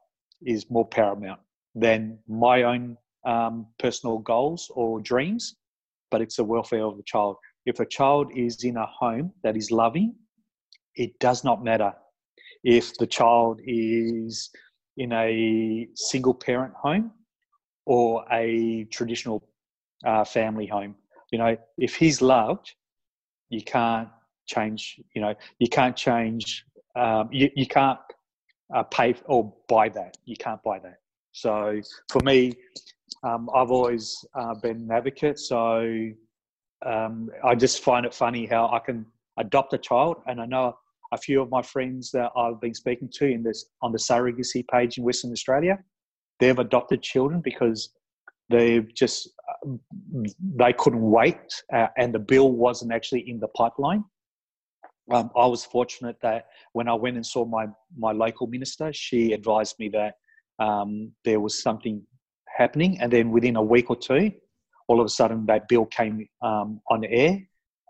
is 0.46 0.70
more 0.70 0.88
paramount 0.88 1.40
than 1.76 2.18
my 2.28 2.64
own 2.64 2.98
um, 3.26 3.68
personal 3.80 4.20
goals 4.20 4.72
or 4.76 5.00
dreams, 5.00 5.56
but 6.12 6.22
it's 6.22 6.36
the 6.36 6.44
welfare 6.44 6.84
of 6.84 6.98
the 6.98 7.04
child. 7.04 7.38
If 7.66 7.80
a 7.80 7.86
child 7.86 8.32
is 8.36 8.64
in 8.64 8.78
a 8.78 8.86
home 8.86 9.32
that 9.44 9.58
is 9.58 9.72
loving, 9.72 10.16
it 10.96 11.18
does 11.20 11.44
not 11.44 11.64
matter 11.64 11.94
if 12.64 12.96
the 12.98 13.08
child 13.08 13.60
is 13.66 14.50
in 14.98 15.12
a 15.12 15.88
single 15.96 16.34
parent 16.34 16.74
home 16.74 17.12
or 17.86 18.26
a 18.32 18.86
traditional 18.86 19.48
uh, 20.06 20.24
family 20.24 20.66
home. 20.66 20.96
You 21.32 21.40
know, 21.40 21.58
if 21.78 21.96
he's 21.96 22.22
loved, 22.22 22.74
you 23.50 23.62
can't 23.62 24.10
change. 24.48 25.00
You 25.14 25.22
know, 25.22 25.34
you 25.60 25.68
can't 25.68 25.96
change. 25.96 26.66
Um, 26.96 27.30
you 27.32 27.50
you 27.56 27.68
can't 27.68 28.00
uh, 28.74 28.84
pay 28.84 29.16
or 29.26 29.54
buy 29.68 29.90
that. 29.90 30.18
You 30.26 30.38
can't 30.38 30.62
buy 30.64 30.80
that. 30.80 31.00
So 31.32 31.82
for 32.10 32.22
me, 32.24 32.54
um, 33.24 33.50
I've 33.54 33.72
always 33.72 34.24
uh, 34.34 34.56
been 34.56 34.78
an 34.78 34.92
advocate. 34.92 35.40
So 35.40 36.10
um, 36.86 37.30
I 37.44 37.56
just 37.56 37.84
find 37.84 38.06
it 38.06 38.14
funny 38.14 38.46
how 38.46 38.70
I 38.72 38.80
can 38.80 39.06
adopt 39.38 39.74
a 39.74 39.78
child, 39.78 40.18
and 40.28 40.42
I 40.42 40.46
know 40.46 40.78
a 41.12 41.18
few 41.18 41.42
of 41.42 41.50
my 41.50 41.62
friends 41.62 42.12
that 42.12 42.32
I've 42.36 42.60
been 42.60 42.74
speaking 42.74 43.10
to 43.14 43.26
in 43.26 43.44
this 43.44 43.66
on 43.82 43.92
the 43.92 43.98
surrogacy 43.98 44.66
page 44.68 44.98
in 44.98 45.04
Western 45.04 45.32
Australia, 45.32 45.80
they've 46.40 46.58
adopted 46.58 47.02
children 47.02 47.42
because 47.42 47.90
they've 48.50 48.94
just 48.94 49.30
they 50.56 50.74
couldn't 50.74 51.02
wait, 51.02 51.64
uh, 51.74 51.88
and 51.98 52.14
the 52.14 52.20
bill 52.20 52.52
wasn't 52.52 52.92
actually 52.92 53.30
in 53.30 53.40
the 53.40 53.48
pipeline. 53.50 54.04
Um, 55.12 55.30
I 55.38 55.46
was 55.46 55.64
fortunate 55.64 56.18
that 56.24 56.48
when 56.74 56.88
I 56.88 56.94
went 56.94 57.16
and 57.16 57.26
saw 57.26 57.46
my 57.46 57.68
my 57.98 58.12
local 58.12 58.48
minister, 58.48 58.92
she 58.94 59.34
advised 59.34 59.76
me 59.80 59.90
that 59.90 60.16
um, 60.60 61.12
there 61.24 61.40
was 61.40 61.62
something 61.62 62.02
happening, 62.48 63.00
and 63.00 63.12
then 63.12 63.32
within 63.32 63.56
a 63.56 63.64
week 63.64 63.90
or 63.90 63.96
two, 63.96 64.32
all 64.88 65.00
of 65.00 65.06
a 65.06 65.10
sudden 65.10 65.46
that 65.48 65.68
bill 65.68 65.86
came 65.86 66.28
um, 66.42 66.80
on 66.90 67.04
air 67.06 67.40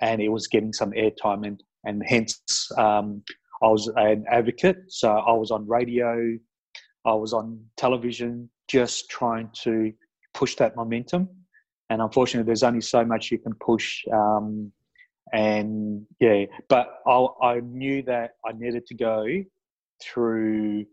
and 0.01 0.21
it 0.21 0.29
was 0.29 0.47
getting 0.47 0.73
some 0.73 0.91
airtime 0.91 1.45
and, 1.45 1.63
and 1.85 2.03
hence 2.05 2.41
um, 2.77 3.23
I 3.61 3.67
was 3.67 3.87
an 3.95 4.25
advocate. 4.29 4.77
So 4.89 5.09
I 5.11 5.33
was 5.33 5.51
on 5.51 5.67
radio, 5.67 6.37
I 7.05 7.13
was 7.13 7.33
on 7.33 7.63
television, 7.77 8.49
just 8.67 9.09
trying 9.09 9.49
to 9.63 9.93
push 10.33 10.55
that 10.57 10.75
momentum. 10.75 11.29
And 11.89 12.01
unfortunately, 12.01 12.45
there's 12.45 12.63
only 12.63 12.81
so 12.81 13.05
much 13.05 13.31
you 13.31 13.37
can 13.37 13.53
push. 13.55 14.03
Um, 14.11 14.71
and 15.33 16.05
yeah, 16.19 16.45
but 16.67 16.99
I, 17.07 17.27
I, 17.41 17.59
knew 17.61 18.03
that 18.03 18.31
I 18.45 18.53
needed 18.53 18.85
to 18.87 18.95
go 18.95 19.25
through 20.01 20.85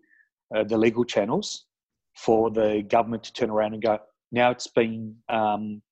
uh, 0.55 0.65
the 0.65 0.79
legal 0.79 1.05
channels 1.05 1.67
for 2.17 2.51
the 2.51 2.85
government 2.89 3.25
to 3.25 3.33
turn 3.33 3.51
around 3.51 3.75
and 3.75 3.83
go, 3.83 3.99
now 4.31 4.51
it's 4.51 4.67
been 4.67 5.17
um, 5.29 5.83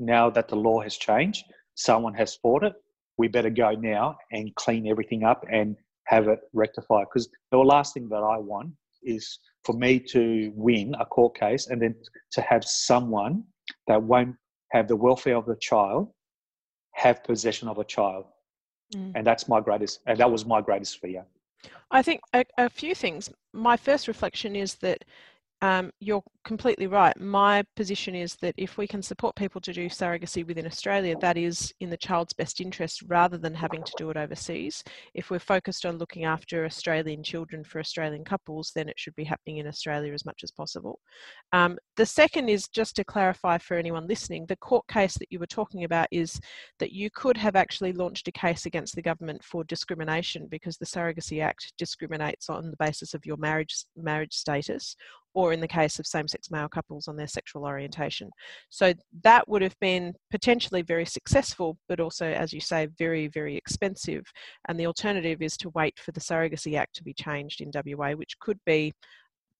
now 0.00 0.30
that 0.30 0.48
the 0.48 0.56
law 0.56 0.80
has 0.80 0.96
changed, 0.96 1.44
someone 1.74 2.14
has 2.14 2.34
fought 2.34 2.64
it. 2.64 2.72
We 3.18 3.28
better 3.28 3.50
go 3.50 3.72
now 3.72 4.16
and 4.32 4.54
clean 4.56 4.88
everything 4.88 5.24
up 5.24 5.44
and 5.50 5.76
have 6.04 6.26
it 6.28 6.40
rectified. 6.52 7.06
Because 7.12 7.28
the 7.50 7.58
last 7.58 7.94
thing 7.94 8.08
that 8.08 8.22
I 8.22 8.38
want 8.38 8.70
is 9.02 9.38
for 9.64 9.74
me 9.74 10.00
to 10.00 10.52
win 10.54 10.94
a 10.98 11.04
court 11.04 11.38
case 11.38 11.68
and 11.68 11.80
then 11.80 11.94
to 12.32 12.40
have 12.40 12.64
someone 12.64 13.44
that 13.86 14.02
won't 14.02 14.34
have 14.72 14.88
the 14.88 14.96
welfare 14.96 15.36
of 15.36 15.46
the 15.46 15.56
child 15.60 16.08
have 16.94 17.22
possession 17.22 17.68
of 17.68 17.78
a 17.78 17.84
child. 17.84 18.24
Mm. 18.94 19.12
And 19.14 19.26
that's 19.26 19.48
my 19.48 19.60
greatest, 19.60 20.00
and 20.06 20.18
that 20.18 20.30
was 20.30 20.44
my 20.44 20.60
greatest 20.60 20.98
fear. 20.98 21.24
I 21.90 22.02
think 22.02 22.20
a, 22.32 22.44
a 22.58 22.68
few 22.68 22.94
things. 22.94 23.30
My 23.52 23.76
first 23.76 24.08
reflection 24.08 24.56
is 24.56 24.76
that 24.76 25.04
um, 25.62 25.90
you're 26.00 26.22
completely 26.44 26.86
right. 26.86 27.18
My 27.20 27.62
position 27.76 28.14
is 28.14 28.34
that 28.36 28.54
if 28.56 28.78
we 28.78 28.86
can 28.86 29.02
support 29.02 29.36
people 29.36 29.60
to 29.60 29.72
do 29.72 29.88
surrogacy 29.88 30.46
within 30.46 30.66
Australia, 30.66 31.14
that 31.20 31.36
is 31.36 31.72
in 31.80 31.90
the 31.90 31.96
child's 31.98 32.32
best 32.32 32.60
interest 32.60 33.02
rather 33.08 33.36
than 33.36 33.54
having 33.54 33.82
to 33.82 33.92
do 33.98 34.10
it 34.10 34.16
overseas. 34.16 34.82
If 35.14 35.30
we're 35.30 35.38
focused 35.38 35.84
on 35.84 35.98
looking 35.98 36.24
after 36.24 36.64
Australian 36.64 37.22
children 37.22 37.62
for 37.62 37.78
Australian 37.78 38.24
couples, 38.24 38.72
then 38.74 38.88
it 38.88 38.98
should 38.98 39.14
be 39.16 39.24
happening 39.24 39.58
in 39.58 39.66
Australia 39.66 40.14
as 40.14 40.24
much 40.24 40.42
as 40.42 40.50
possible. 40.50 40.98
Um, 41.52 41.76
the 41.96 42.06
second 42.06 42.48
is 42.48 42.68
just 42.68 42.96
to 42.96 43.04
clarify 43.04 43.58
for 43.58 43.76
anyone 43.76 44.06
listening 44.06 44.46
the 44.46 44.56
court 44.56 44.86
case 44.88 45.18
that 45.18 45.30
you 45.30 45.38
were 45.38 45.46
talking 45.46 45.84
about 45.84 46.08
is 46.10 46.40
that 46.78 46.92
you 46.92 47.10
could 47.14 47.36
have 47.36 47.56
actually 47.56 47.92
launched 47.92 48.28
a 48.28 48.32
case 48.32 48.64
against 48.64 48.94
the 48.94 49.02
government 49.02 49.44
for 49.44 49.62
discrimination 49.64 50.46
because 50.50 50.78
the 50.78 50.86
Surrogacy 50.86 51.42
Act 51.42 51.74
discriminates 51.76 52.48
on 52.48 52.70
the 52.70 52.76
basis 52.78 53.12
of 53.12 53.26
your 53.26 53.36
marriage, 53.36 53.84
marriage 53.94 54.32
status 54.32 54.96
or 55.34 55.52
in 55.52 55.60
the 55.60 55.68
case 55.68 55.98
of 55.98 56.06
same 56.06 56.26
sex 56.26 56.50
male 56.50 56.68
couples 56.68 57.08
on 57.08 57.16
their 57.16 57.26
sexual 57.26 57.64
orientation. 57.64 58.30
So 58.68 58.92
that 59.22 59.48
would 59.48 59.62
have 59.62 59.78
been 59.80 60.14
potentially 60.30 60.82
very 60.82 61.06
successful, 61.06 61.78
but 61.88 62.00
also, 62.00 62.26
as 62.26 62.52
you 62.52 62.60
say, 62.60 62.88
very, 62.98 63.28
very 63.28 63.56
expensive. 63.56 64.24
And 64.68 64.78
the 64.78 64.86
alternative 64.86 65.42
is 65.42 65.56
to 65.58 65.70
wait 65.70 65.98
for 65.98 66.12
the 66.12 66.20
Surrogacy 66.20 66.76
Act 66.76 66.96
to 66.96 67.04
be 67.04 67.14
changed 67.14 67.60
in 67.60 67.70
WA, 67.72 68.12
which 68.12 68.38
could 68.40 68.58
be 68.66 68.92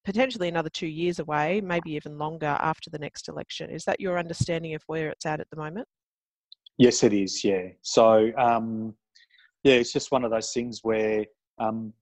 potentially 0.05 0.49
another 0.49 0.71
two 0.71 0.87
years 0.87 1.19
away, 1.19 1.61
maybe 1.61 1.93
even 1.93 2.19
longer 2.19 2.57
after 2.61 2.91
the 2.91 2.99
next 2.99 3.29
election. 3.29 3.71
Is 3.71 3.85
that 3.85 4.01
your 4.01 4.19
understanding 4.19 4.75
of 4.75 4.83
where 4.87 5.11
it's 5.11 5.27
at 5.27 5.41
at 5.41 5.51
the 5.51 5.57
moment? 5.57 5.87
Yes, 6.79 7.03
it 7.03 7.13
is. 7.13 7.45
Yeah. 7.45 7.69
So, 7.83 8.33
um, 8.39 8.95
yeah, 9.63 9.75
it's 9.75 9.93
just 9.93 10.11
one 10.11 10.25
of 10.25 10.31
those 10.31 10.53
things 10.53 10.81
where 10.83 11.27
um, 11.59 11.93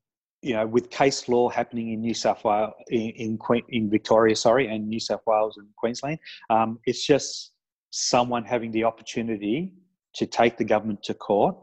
you 0.42 0.54
know, 0.54 0.66
with 0.66 0.90
case 0.90 1.28
law 1.28 1.49
happening 1.49 1.92
in 1.92 2.00
New 2.00 2.14
South 2.14 2.45
Wales, 2.45 2.73
in 2.88 3.11
in, 3.11 3.62
in 3.68 3.90
Victoria, 3.90 4.37
sorry, 4.37 4.68
and 4.68 4.88
New 4.88 5.00
South 5.00 5.23
Wales 5.26 5.57
and 5.57 5.66
Queensland, 5.76 6.18
um, 6.50 6.78
it's 6.85 7.04
just 7.04 7.52
someone 7.90 8.45
having 8.45 8.71
the 8.71 8.85
opportunity 8.85 9.73
to 10.14 10.26
take 10.26 10.57
the 10.57 10.64
government 10.64 11.02
to 11.02 11.14
court 11.14 11.57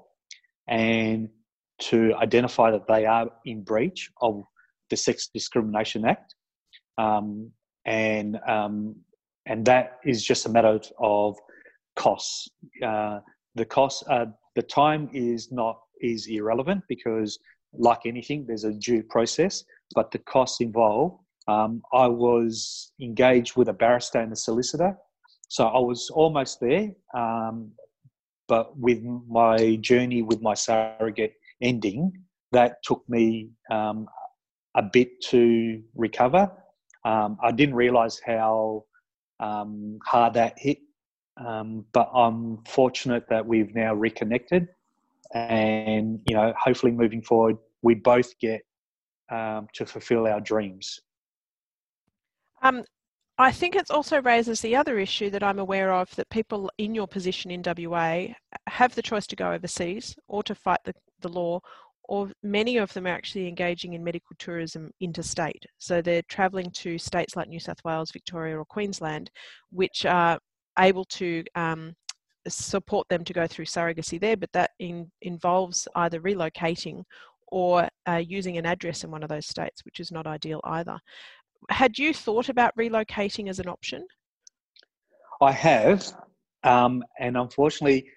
and 0.67 1.29
to 1.77 2.13
identify 2.15 2.71
that 2.71 2.87
they 2.87 3.05
are 3.05 3.29
in 3.45 3.61
breach 3.61 4.11
of 4.21 4.43
the 4.89 4.97
Sex 4.97 5.29
Discrimination 5.33 6.05
Act, 6.05 6.35
um, 6.97 7.51
and 7.85 8.37
um, 8.47 8.95
and 9.45 9.65
that 9.65 9.99
is 10.05 10.23
just 10.23 10.45
a 10.45 10.49
matter 10.49 10.79
of 10.99 11.37
costs. 11.95 12.49
Uh, 12.83 13.19
the 13.55 13.65
cost, 13.65 14.03
uh, 14.09 14.25
the 14.55 14.61
time 14.61 15.09
is 15.13 15.51
not 15.51 15.79
is 16.01 16.27
irrelevant 16.27 16.83
because 16.89 17.39
like 17.77 17.99
anything, 18.05 18.45
there's 18.47 18.63
a 18.63 18.73
due 18.73 19.03
process, 19.03 19.63
but 19.93 20.11
the 20.11 20.19
costs 20.19 20.61
involved. 20.61 21.19
Um, 21.47 21.81
I 21.93 22.07
was 22.07 22.91
engaged 23.01 23.55
with 23.55 23.67
a 23.69 23.73
barrister 23.73 24.19
and 24.19 24.33
a 24.33 24.35
solicitor, 24.35 24.97
so 25.47 25.67
I 25.67 25.79
was 25.79 26.09
almost 26.13 26.59
there. 26.59 26.91
Um, 27.15 27.71
but 28.47 28.77
with 28.77 29.01
my 29.27 29.77
journey 29.77 30.21
with 30.21 30.41
my 30.41 30.53
surrogate 30.53 31.33
ending, 31.61 32.11
that 32.51 32.77
took 32.83 33.03
me 33.09 33.49
um, 33.71 34.07
a 34.75 34.83
bit 34.83 35.21
to 35.29 35.81
recover. 35.95 36.51
Um, 37.03 37.37
I 37.43 37.51
didn't 37.51 37.75
realise 37.75 38.19
how 38.25 38.85
um, 39.39 39.99
hard 40.05 40.33
that 40.35 40.57
hit, 40.57 40.79
um, 41.37 41.85
but 41.93 42.09
I'm 42.13 42.63
fortunate 42.67 43.25
that 43.29 43.45
we've 43.45 43.73
now 43.75 43.93
reconnected 43.93 44.67
and 45.33 46.19
you 46.25 46.35
know 46.35 46.53
hopefully 46.57 46.91
moving 46.91 47.21
forward 47.21 47.57
we 47.81 47.95
both 47.95 48.37
get 48.39 48.61
um, 49.31 49.67
to 49.73 49.85
fulfill 49.85 50.27
our 50.27 50.39
dreams 50.39 50.99
um, 52.61 52.83
I 53.37 53.51
think 53.51 53.75
it 53.75 53.91
also 53.91 54.21
raises 54.21 54.61
the 54.61 54.75
other 54.77 54.97
issue 54.97 55.29
that 55.31 55.43
I'm 55.43 55.59
aware 55.59 55.91
of 55.93 56.13
that 56.15 56.29
people 56.29 56.71
in 56.77 56.95
your 56.95 57.07
position 57.07 57.51
in 57.51 57.61
WA 57.65 58.27
have 58.67 58.95
the 58.95 59.01
choice 59.01 59.27
to 59.27 59.35
go 59.35 59.51
overseas 59.51 60.15
or 60.29 60.41
to 60.43 60.55
fight 60.55 60.79
the, 60.85 60.93
the 61.19 61.27
law, 61.27 61.59
or 62.07 62.31
many 62.43 62.77
of 62.77 62.93
them 62.93 63.05
are 63.07 63.13
actually 63.13 63.47
engaging 63.49 63.93
in 63.93 64.03
medical 64.03 64.35
tourism 64.39 64.89
interstate. 65.01 65.65
So 65.79 66.01
they're 66.01 66.21
travelling 66.29 66.71
to 66.75 66.97
states 66.97 67.35
like 67.35 67.49
New 67.49 67.59
South 67.59 67.83
Wales, 67.83 68.11
Victoria, 68.11 68.57
or 68.57 68.65
Queensland, 68.65 69.29
which 69.69 70.05
are 70.05 70.39
able 70.79 71.03
to 71.05 71.43
um, 71.55 71.93
support 72.47 73.07
them 73.09 73.23
to 73.23 73.33
go 73.33 73.47
through 73.47 73.65
surrogacy 73.65 74.19
there, 74.19 74.37
but 74.37 74.51
that 74.53 74.71
in, 74.79 75.11
involves 75.21 75.87
either 75.95 76.19
relocating 76.21 77.03
or 77.47 77.87
uh, 78.07 78.21
using 78.25 78.57
an 78.57 78.65
address 78.65 79.03
in 79.03 79.11
one 79.11 79.23
of 79.23 79.29
those 79.29 79.47
states, 79.47 79.83
which 79.85 79.99
is 79.99 80.11
not 80.11 80.27
ideal 80.27 80.61
either. 80.65 80.97
Had 81.69 81.97
you 81.97 82.13
thought 82.13 82.49
about 82.49 82.75
relocating 82.77 83.49
as 83.49 83.59
an 83.59 83.67
option? 83.67 84.05
I 85.41 85.51
have, 85.51 86.11
um, 86.63 87.03
and 87.19 87.37
unfortunately, 87.37 88.07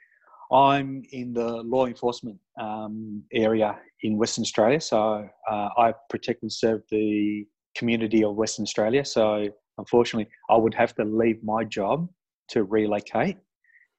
I'm 0.53 1.03
in 1.13 1.33
the 1.33 1.63
law 1.63 1.87
enforcement 1.87 2.39
um, 2.61 3.23
area 3.33 3.79
in 4.03 4.17
Western 4.17 4.43
Australia, 4.43 4.81
so 4.81 5.29
uh, 5.51 5.69
I 5.77 5.93
protect 6.09 6.43
and 6.43 6.53
serve 6.53 6.83
the 6.91 7.45
community 7.77 8.25
of 8.25 8.35
Western 8.35 8.63
Australia. 8.63 9.05
So, 9.05 9.49
unfortunately, 9.77 10.31
I 10.49 10.57
would 10.57 10.75
have 10.75 10.95
to 10.97 11.05
leave 11.05 11.43
my 11.43 11.65
job 11.65 12.09
to 12.51 12.65
relocate 12.65 13.37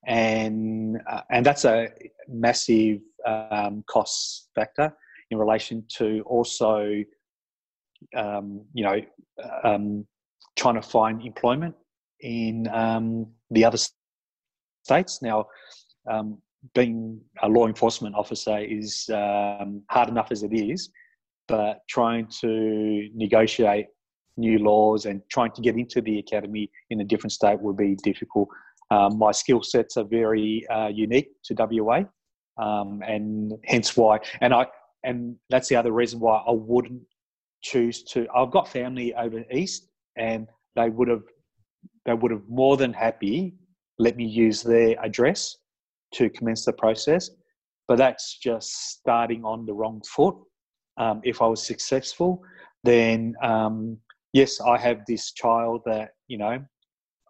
and 0.06 0.98
uh, 1.10 1.22
and 1.30 1.44
that's 1.44 1.64
a 1.64 1.88
massive 2.28 3.00
um, 3.26 3.84
cost 3.88 4.48
factor 4.54 4.92
in 5.30 5.38
relation 5.38 5.84
to 5.96 6.22
also 6.26 7.02
um, 8.16 8.64
you 8.72 8.84
know 8.84 9.00
um, 9.64 10.06
trying 10.56 10.74
to 10.74 10.82
find 10.82 11.22
employment 11.22 11.74
in 12.20 12.68
um, 12.72 13.26
the 13.50 13.64
other 13.64 13.78
states. 14.84 15.20
Now 15.22 15.46
um, 16.10 16.38
being 16.74 17.20
a 17.42 17.48
law 17.48 17.66
enforcement 17.66 18.14
officer 18.14 18.58
is 18.58 19.08
um, 19.12 19.82
hard 19.90 20.08
enough 20.08 20.28
as 20.30 20.42
it 20.42 20.52
is 20.52 20.90
but 21.50 21.80
trying 21.88 22.28
to 22.40 23.08
negotiate 23.12 23.86
new 24.36 24.58
laws 24.60 25.04
and 25.04 25.20
trying 25.30 25.50
to 25.50 25.60
get 25.60 25.76
into 25.76 26.00
the 26.00 26.18
academy 26.20 26.70
in 26.90 27.00
a 27.00 27.04
different 27.04 27.32
state 27.32 27.60
would 27.60 27.76
be 27.76 27.96
difficult 27.96 28.48
um, 28.90 29.18
my 29.18 29.32
skill 29.32 29.62
sets 29.62 29.96
are 29.96 30.04
very 30.04 30.66
uh, 30.68 30.88
unique 30.88 31.28
to 31.44 31.54
WA, 31.54 32.02
um, 32.58 33.02
and 33.06 33.52
hence 33.64 33.96
why. 33.96 34.18
And 34.40 34.52
I 34.52 34.66
and 35.04 35.36
that's 35.48 35.68
the 35.68 35.76
other 35.76 35.92
reason 35.92 36.20
why 36.20 36.38
I 36.46 36.52
wouldn't 36.52 37.02
choose 37.62 38.02
to. 38.04 38.26
I've 38.34 38.50
got 38.50 38.68
family 38.68 39.14
over 39.14 39.44
east, 39.52 39.88
and 40.16 40.46
they 40.76 40.88
would 40.88 41.08
have 41.08 41.22
they 42.04 42.14
would 42.14 42.32
have 42.32 42.48
more 42.48 42.76
than 42.76 42.92
happy 42.92 43.54
let 44.00 44.16
me 44.16 44.24
use 44.24 44.62
their 44.62 44.96
address 45.04 45.58
to 46.14 46.30
commence 46.30 46.64
the 46.64 46.72
process. 46.72 47.30
But 47.86 47.98
that's 47.98 48.38
just 48.38 48.98
starting 48.98 49.44
on 49.44 49.66
the 49.66 49.74
wrong 49.74 50.00
foot. 50.08 50.36
Um, 50.96 51.20
if 51.22 51.42
I 51.42 51.46
was 51.46 51.64
successful, 51.64 52.42
then 52.82 53.34
um, 53.42 53.98
yes, 54.32 54.60
I 54.60 54.78
have 54.78 55.04
this 55.06 55.32
child 55.32 55.82
that 55.84 56.10
you 56.28 56.38
know 56.38 56.64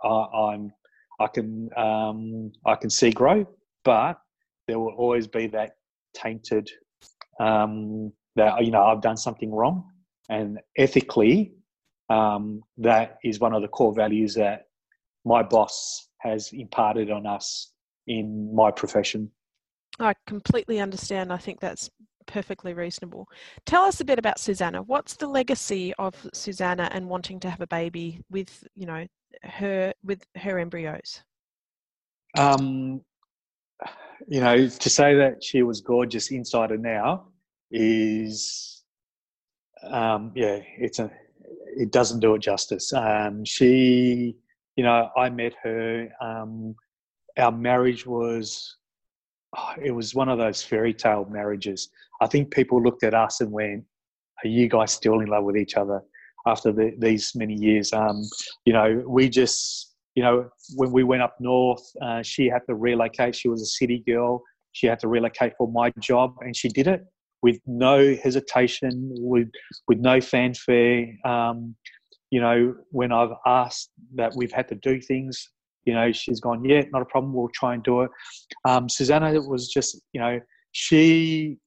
I, 0.04 0.54
am 0.54 0.72
I 1.20 1.26
can 1.26 1.68
um, 1.76 2.50
I 2.66 2.74
can 2.74 2.90
see 2.90 3.10
grow, 3.10 3.46
but 3.84 4.18
there 4.66 4.78
will 4.78 4.94
always 4.96 5.26
be 5.26 5.46
that 5.48 5.72
tainted 6.14 6.70
um, 7.38 8.12
that 8.36 8.64
you 8.64 8.70
know 8.70 8.82
I've 8.82 9.02
done 9.02 9.18
something 9.18 9.52
wrong, 9.52 9.84
and 10.28 10.58
ethically, 10.78 11.52
um, 12.08 12.62
that 12.78 13.18
is 13.22 13.38
one 13.38 13.52
of 13.52 13.62
the 13.62 13.68
core 13.68 13.94
values 13.94 14.34
that 14.34 14.62
my 15.24 15.42
boss 15.42 16.08
has 16.18 16.50
imparted 16.52 17.10
on 17.10 17.26
us 17.26 17.72
in 18.06 18.54
my 18.54 18.70
profession. 18.70 19.30
I 19.98 20.14
completely 20.26 20.80
understand. 20.80 21.32
I 21.32 21.36
think 21.36 21.60
that's 21.60 21.90
perfectly 22.26 22.72
reasonable. 22.72 23.28
Tell 23.66 23.82
us 23.82 24.00
a 24.00 24.04
bit 24.04 24.18
about 24.18 24.38
Susannah. 24.38 24.82
What's 24.82 25.16
the 25.16 25.26
legacy 25.26 25.92
of 25.94 26.14
Susannah 26.32 26.88
and 26.92 27.08
wanting 27.08 27.40
to 27.40 27.50
have 27.50 27.60
a 27.60 27.66
baby 27.66 28.20
with, 28.30 28.66
you 28.74 28.86
know, 28.86 29.06
her 29.42 29.92
with 30.04 30.24
her 30.36 30.58
embryos? 30.58 31.22
Um, 32.36 33.02
you 34.28 34.40
know, 34.40 34.68
to 34.68 34.90
say 34.90 35.14
that 35.14 35.42
she 35.42 35.62
was 35.62 35.80
gorgeous 35.80 36.30
inside 36.30 36.70
and 36.70 36.86
out 36.86 37.26
is, 37.70 38.82
um, 39.82 40.32
yeah, 40.34 40.58
it's 40.78 40.98
a, 40.98 41.10
it 41.76 41.92
doesn't 41.92 42.20
do 42.20 42.34
it 42.34 42.40
justice. 42.40 42.92
Um, 42.92 43.44
she, 43.44 44.36
you 44.76 44.84
know, 44.84 45.08
I 45.16 45.30
met 45.30 45.54
her. 45.62 46.08
Um, 46.20 46.74
our 47.38 47.52
marriage 47.52 48.06
was, 48.06 48.76
oh, 49.56 49.74
it 49.82 49.92
was 49.92 50.14
one 50.14 50.28
of 50.28 50.38
those 50.38 50.62
fairy 50.62 50.92
tale 50.94 51.26
marriages. 51.30 51.90
I 52.20 52.26
think 52.26 52.50
people 52.52 52.82
looked 52.82 53.04
at 53.04 53.14
us 53.14 53.40
and 53.40 53.50
went, 53.50 53.84
"Are 54.44 54.48
you 54.48 54.68
guys 54.68 54.92
still 54.92 55.20
in 55.20 55.26
love 55.26 55.44
with 55.44 55.56
each 55.56 55.76
other?" 55.76 56.02
After 56.46 56.72
the, 56.72 56.92
these 56.98 57.32
many 57.34 57.54
years, 57.54 57.92
um, 57.92 58.22
you 58.64 58.72
know, 58.72 59.02
we 59.06 59.28
just, 59.28 59.94
you 60.14 60.22
know, 60.22 60.48
when 60.76 60.90
we 60.90 61.04
went 61.04 61.22
up 61.22 61.36
north, 61.40 61.82
uh, 62.02 62.22
she 62.22 62.46
had 62.48 62.62
to 62.68 62.74
relocate. 62.74 63.34
She 63.34 63.48
was 63.48 63.62
a 63.62 63.66
city 63.66 64.02
girl. 64.06 64.42
She 64.72 64.86
had 64.86 65.00
to 65.00 65.08
relocate 65.08 65.52
for 65.58 65.70
my 65.70 65.92
job, 66.00 66.34
and 66.40 66.56
she 66.56 66.68
did 66.68 66.86
it 66.86 67.04
with 67.42 67.58
no 67.66 68.14
hesitation, 68.22 68.92
with 69.16 69.48
with 69.88 69.98
no 69.98 70.20
fanfare. 70.20 71.06
Um, 71.24 71.74
you 72.30 72.40
know, 72.40 72.74
when 72.90 73.12
I've 73.12 73.32
asked 73.46 73.90
that 74.14 74.32
we've 74.36 74.52
had 74.52 74.68
to 74.68 74.76
do 74.76 75.00
things, 75.00 75.50
you 75.84 75.94
know, 75.94 76.12
she's 76.12 76.40
gone, 76.40 76.64
yeah, 76.64 76.82
not 76.92 77.02
a 77.02 77.06
problem. 77.06 77.32
We'll 77.32 77.48
try 77.54 77.74
and 77.74 77.82
do 77.82 78.02
it. 78.02 78.10
Um, 78.68 78.88
Susannah 78.88 79.40
was 79.40 79.68
just, 79.68 80.00
you 80.12 80.20
know, 80.20 80.40
she 80.72 81.58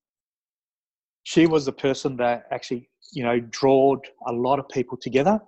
she 1.23 1.47
was 1.47 1.65
the 1.65 1.71
person 1.71 2.17
that 2.17 2.43
actually, 2.51 2.89
you 3.13 3.23
know, 3.23 3.39
drawed 3.39 3.99
a 4.27 4.33
lot 4.33 4.59
of 4.59 4.67
people 4.69 4.97
together. 4.97 5.39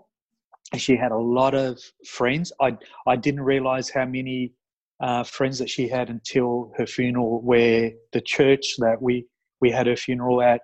She 0.76 0.96
had 0.96 1.12
a 1.12 1.18
lot 1.18 1.54
of 1.54 1.80
friends. 2.08 2.52
I 2.62 2.78
I 3.08 3.16
didn't 3.16 3.42
realize 3.42 3.90
how 3.90 4.06
many 4.06 4.54
uh, 5.00 5.24
friends 5.24 5.60
that 5.60 5.70
she 5.70 5.88
had 5.88 6.10
until 6.10 6.72
her 6.78 6.86
funeral, 6.86 7.42
where 7.42 7.92
the 8.14 8.22
church 8.22 8.76
that 8.80 9.02
we 9.02 9.26
we 9.62 9.72
had 9.72 9.88
her 9.88 9.96
funeral 9.96 10.42
at, 10.42 10.62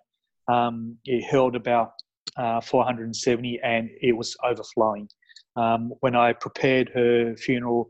um, 0.47 0.97
it 1.05 1.23
held 1.23 1.55
about 1.55 1.93
uh, 2.37 2.61
470, 2.61 3.59
and 3.63 3.89
it 4.01 4.13
was 4.13 4.35
overflowing. 4.43 5.07
Um, 5.55 5.93
when 5.99 6.15
I 6.15 6.33
prepared 6.33 6.89
her 6.93 7.35
funeral, 7.35 7.89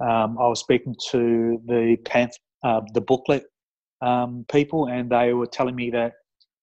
um, 0.00 0.38
I 0.38 0.46
was 0.46 0.60
speaking 0.60 0.94
to 1.10 1.60
the 1.66 1.96
Panth, 2.04 2.34
uh, 2.62 2.80
the 2.94 3.00
booklet 3.00 3.44
um, 4.00 4.44
people, 4.50 4.86
and 4.86 5.10
they 5.10 5.32
were 5.32 5.46
telling 5.46 5.74
me 5.74 5.90
that 5.90 6.12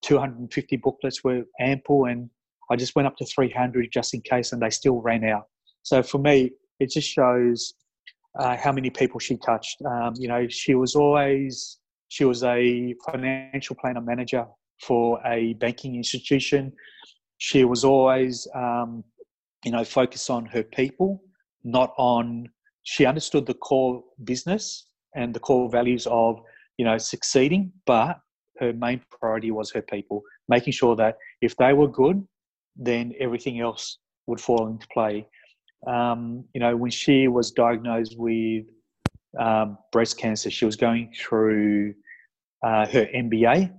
250 0.03 0.77
booklets 0.77 1.23
were 1.23 1.43
ample, 1.59 2.05
and 2.05 2.29
I 2.69 2.75
just 2.75 2.95
went 2.95 3.07
up 3.07 3.17
to 3.17 3.25
300 3.25 3.89
just 3.91 4.13
in 4.13 4.21
case, 4.21 4.51
and 4.51 4.61
they 4.61 4.69
still 4.69 5.01
ran 5.01 5.23
out. 5.23 5.43
So 5.83 6.03
for 6.03 6.17
me, 6.17 6.51
it 6.79 6.91
just 6.91 7.09
shows 7.09 7.73
uh, 8.39 8.55
how 8.57 8.71
many 8.71 8.89
people 8.89 9.19
she 9.19 9.37
touched. 9.37 9.81
Um, 9.83 10.13
you 10.17 10.27
know, 10.27 10.47
she 10.47 10.75
was 10.75 10.95
always 10.95 11.79
she 12.09 12.23
was 12.23 12.43
a 12.43 12.95
financial 13.11 13.75
planner 13.75 14.01
manager 14.01 14.45
for 14.81 15.19
a 15.25 15.53
banking 15.55 15.95
institution. 15.95 16.71
She 17.37 17.65
was 17.65 17.83
always, 17.83 18.47
um, 18.55 19.03
you 19.65 19.71
know, 19.71 19.83
focused 19.83 20.29
on 20.29 20.45
her 20.47 20.63
people, 20.63 21.21
not 21.63 21.93
on. 21.97 22.47
She 22.83 23.05
understood 23.05 23.45
the 23.45 23.53
core 23.55 24.03
business 24.23 24.87
and 25.15 25.33
the 25.33 25.39
core 25.39 25.69
values 25.69 26.07
of, 26.07 26.39
you 26.77 26.85
know, 26.85 26.97
succeeding, 26.97 27.73
but 27.85 28.17
her 28.59 28.73
main 28.73 29.01
priority 29.19 29.51
was 29.51 29.71
her 29.71 29.81
people, 29.81 30.23
making 30.47 30.73
sure 30.73 30.95
that 30.95 31.17
if 31.41 31.55
they 31.57 31.73
were 31.73 31.87
good, 31.87 32.25
then 32.75 33.13
everything 33.19 33.59
else 33.59 33.97
would 34.27 34.39
fall 34.39 34.67
into 34.67 34.87
play. 34.93 35.27
Um, 35.85 36.45
you 36.53 36.59
know, 36.59 36.75
when 36.75 36.91
she 36.91 37.27
was 37.27 37.51
diagnosed 37.51 38.15
with 38.17 38.65
um, 39.39 39.77
breast 39.91 40.17
cancer, 40.17 40.49
she 40.49 40.65
was 40.65 40.75
going 40.75 41.13
through 41.17 41.93
uh, 42.63 42.87
her 42.87 43.07
MBA 43.15 43.73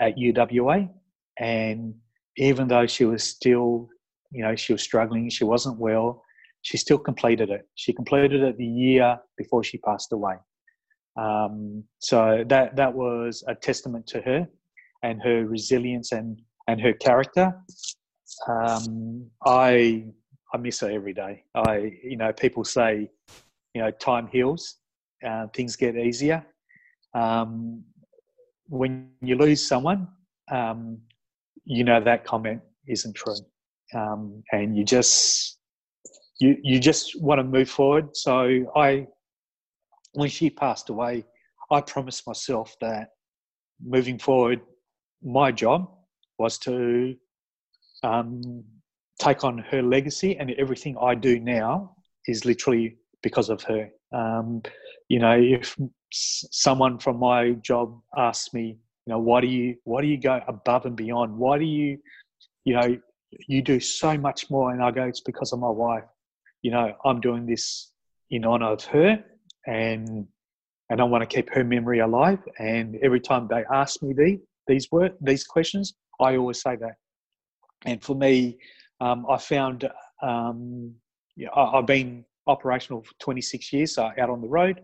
at 0.00 0.16
UWA, 0.16 0.88
and 1.38 1.94
even 2.36 2.68
though 2.68 2.86
she 2.86 3.04
was 3.04 3.22
still, 3.22 3.88
you 4.30 4.42
know, 4.42 4.56
she 4.56 4.72
was 4.72 4.82
struggling, 4.82 5.28
she 5.30 5.44
wasn't 5.44 5.78
well, 5.78 6.22
she 6.62 6.76
still 6.76 6.98
completed 6.98 7.50
it. 7.50 7.68
She 7.74 7.92
completed 7.92 8.42
it 8.42 8.56
the 8.56 8.66
year 8.66 9.18
before 9.36 9.62
she 9.62 9.78
passed 9.78 10.12
away. 10.12 10.34
Um, 11.16 11.84
so 11.98 12.44
that 12.48 12.76
that 12.76 12.92
was 12.92 13.44
a 13.46 13.54
testament 13.54 14.06
to 14.08 14.20
her 14.22 14.48
and 15.02 15.22
her 15.22 15.46
resilience 15.46 16.12
and 16.12 16.40
and 16.68 16.80
her 16.80 16.92
character. 16.92 17.54
Um, 18.48 19.30
I 19.44 20.06
I 20.52 20.56
miss 20.58 20.80
her 20.80 20.90
every 20.90 21.12
day. 21.12 21.44
I 21.54 21.92
you 22.02 22.16
know 22.16 22.32
people 22.32 22.64
say 22.64 23.10
you 23.74 23.82
know 23.82 23.90
time 23.92 24.28
heals, 24.28 24.76
uh, 25.26 25.46
things 25.54 25.76
get 25.76 25.96
easier. 25.96 26.44
Um, 27.14 27.84
when 28.66 29.10
you 29.20 29.36
lose 29.36 29.66
someone, 29.66 30.08
um, 30.50 30.98
you 31.64 31.84
know 31.84 32.02
that 32.02 32.24
comment 32.24 32.60
isn't 32.88 33.14
true, 33.14 33.36
um, 33.94 34.42
and 34.52 34.76
you 34.76 34.84
just 34.84 35.58
you 36.40 36.56
you 36.62 36.80
just 36.80 37.20
want 37.22 37.38
to 37.38 37.44
move 37.44 37.70
forward. 37.70 38.16
So 38.16 38.72
I 38.74 39.06
when 40.14 40.28
she 40.28 40.50
passed 40.50 40.88
away, 40.88 41.24
I 41.70 41.80
promised 41.80 42.26
myself 42.26 42.74
that 42.80 43.08
moving 43.84 44.18
forward, 44.18 44.60
my 45.22 45.50
job 45.52 45.90
was 46.38 46.58
to 46.58 47.14
um, 48.02 48.64
take 49.18 49.44
on 49.44 49.58
her 49.58 49.82
legacy, 49.82 50.36
and 50.36 50.50
everything 50.52 50.96
I 51.00 51.14
do 51.14 51.40
now 51.40 51.96
is 52.26 52.44
literally 52.44 52.96
because 53.22 53.48
of 53.48 53.62
her. 53.62 53.88
Um, 54.12 54.62
you 55.08 55.18
know, 55.18 55.36
if 55.38 55.76
someone 56.10 56.98
from 56.98 57.18
my 57.18 57.52
job 57.52 57.98
asks 58.16 58.52
me, 58.54 58.78
you 59.06 59.12
know, 59.12 59.18
why 59.18 59.40
do 59.40 59.46
you 59.46 59.76
why 59.84 60.00
do 60.00 60.06
you 60.06 60.18
go 60.18 60.40
above 60.48 60.86
and 60.86 60.96
beyond? 60.96 61.36
Why 61.36 61.58
do 61.58 61.64
you, 61.64 61.98
you 62.64 62.74
know, 62.74 62.96
you 63.48 63.62
do 63.62 63.80
so 63.80 64.16
much 64.16 64.50
more? 64.50 64.70
And 64.70 64.82
I 64.82 64.90
go, 64.90 65.04
it's 65.04 65.20
because 65.20 65.52
of 65.52 65.58
my 65.58 65.68
wife. 65.68 66.04
You 66.62 66.70
know, 66.70 66.94
I'm 67.04 67.20
doing 67.20 67.46
this 67.46 67.92
in 68.30 68.44
honor 68.44 68.72
of 68.72 68.84
her 68.84 69.22
and 69.66 70.26
and 70.90 71.00
I 71.00 71.04
want 71.04 71.28
to 71.28 71.34
keep 71.34 71.50
her 71.50 71.64
memory 71.64 72.00
alive. 72.00 72.38
And 72.58 72.96
every 73.02 73.20
time 73.20 73.48
they 73.48 73.64
ask 73.72 74.02
me 74.02 74.12
the, 74.12 74.38
these 74.66 74.88
these 75.20 75.44
questions, 75.44 75.94
I 76.20 76.36
always 76.36 76.60
say 76.60 76.76
that. 76.76 76.96
And 77.86 78.02
for 78.02 78.14
me, 78.14 78.58
um, 79.00 79.26
I 79.28 79.38
found 79.38 79.88
um, 80.22 80.94
yeah, 81.36 81.48
I, 81.54 81.76
have 81.76 81.86
been 81.86 82.24
operational 82.46 83.02
for 83.02 83.12
26 83.20 83.72
years, 83.72 83.94
so 83.94 84.10
out 84.18 84.30
on 84.30 84.40
the 84.40 84.48
road. 84.48 84.80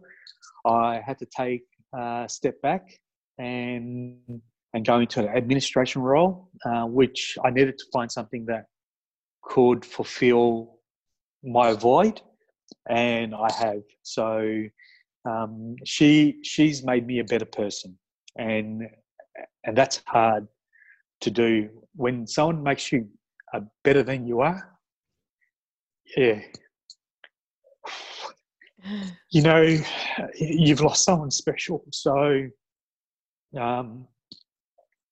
I 0.66 1.00
had 1.04 1.18
to 1.18 1.26
take 1.26 1.62
a 1.94 2.26
step 2.28 2.60
back 2.62 2.86
and 3.38 4.16
and 4.72 4.86
go 4.86 5.00
into 5.00 5.20
an 5.20 5.36
administration 5.36 6.00
role, 6.00 6.48
uh, 6.64 6.84
which 6.84 7.36
I 7.44 7.50
needed 7.50 7.76
to 7.78 7.84
find 7.92 8.10
something 8.10 8.46
that 8.46 8.66
could 9.42 9.84
fulfill 9.84 10.78
my 11.42 11.72
void 11.72 12.20
and 12.90 13.34
I 13.34 13.52
have. 13.52 13.82
So 14.02 14.64
um, 15.24 15.76
she 15.84 16.40
she's 16.42 16.84
made 16.84 17.06
me 17.06 17.20
a 17.20 17.24
better 17.24 17.44
person, 17.44 17.96
and 18.36 18.82
and 19.64 19.76
that's 19.76 20.02
hard 20.06 20.46
to 21.20 21.30
do 21.30 21.68
when 21.94 22.26
someone 22.26 22.62
makes 22.62 22.90
you 22.92 23.08
a 23.54 23.62
better 23.84 24.02
than 24.02 24.26
you 24.26 24.40
are. 24.40 24.76
Yeah, 26.16 26.40
you 29.30 29.42
know, 29.42 29.78
you've 30.34 30.80
lost 30.80 31.04
someone 31.04 31.30
special. 31.30 31.84
So, 31.92 32.48
um, 33.56 34.08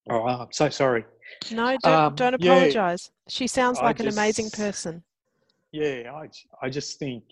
oh, 0.09 0.23
I'm 0.25 0.51
so 0.51 0.69
sorry. 0.69 1.05
No, 1.51 1.77
don't, 1.83 1.93
um, 1.93 2.15
don't 2.15 2.33
apologize. 2.33 3.11
Yeah, 3.13 3.31
she 3.31 3.47
sounds 3.47 3.81
like 3.81 3.99
an 4.01 4.09
amazing 4.09 4.49
person. 4.49 5.03
Yeah, 5.71 6.11
I, 6.13 6.27
I 6.65 6.69
just 6.69 6.97
think 6.97 7.23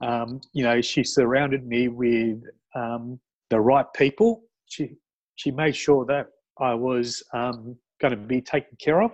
um, 0.00 0.40
you 0.52 0.62
know, 0.62 0.80
she 0.80 1.02
surrounded 1.02 1.66
me 1.66 1.88
with 1.88 2.42
um, 2.74 3.18
the 3.50 3.60
right 3.60 3.86
people. 3.94 4.42
She 4.66 4.96
she 5.36 5.50
made 5.50 5.76
sure 5.76 6.04
that 6.06 6.26
I 6.60 6.74
was 6.74 7.22
um, 7.32 7.76
going 8.00 8.12
to 8.12 8.16
be 8.16 8.40
taken 8.40 8.76
care 8.80 9.02
of 9.02 9.12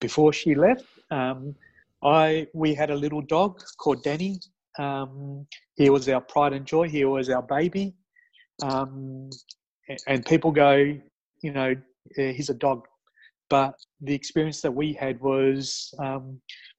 before 0.00 0.32
she 0.32 0.54
left. 0.54 0.84
Um, 1.10 1.54
I 2.02 2.46
we 2.54 2.74
had 2.74 2.90
a 2.90 2.94
little 2.94 3.22
dog 3.22 3.62
called 3.78 4.02
Danny. 4.02 4.38
Um, 4.78 5.46
he 5.76 5.90
was 5.90 6.08
our 6.08 6.20
pride 6.20 6.52
and 6.52 6.66
joy. 6.66 6.88
He 6.88 7.04
was 7.04 7.28
our 7.30 7.42
baby. 7.42 7.94
Um, 8.62 9.30
and 10.06 10.24
people 10.24 10.50
go, 10.50 10.96
you 11.42 11.52
know, 11.52 11.74
he's 12.14 12.50
a 12.50 12.54
dog. 12.54 12.86
But 13.48 13.74
the 14.00 14.14
experience 14.14 14.60
that 14.62 14.72
we 14.72 14.92
had 14.92 15.20
was 15.20 15.94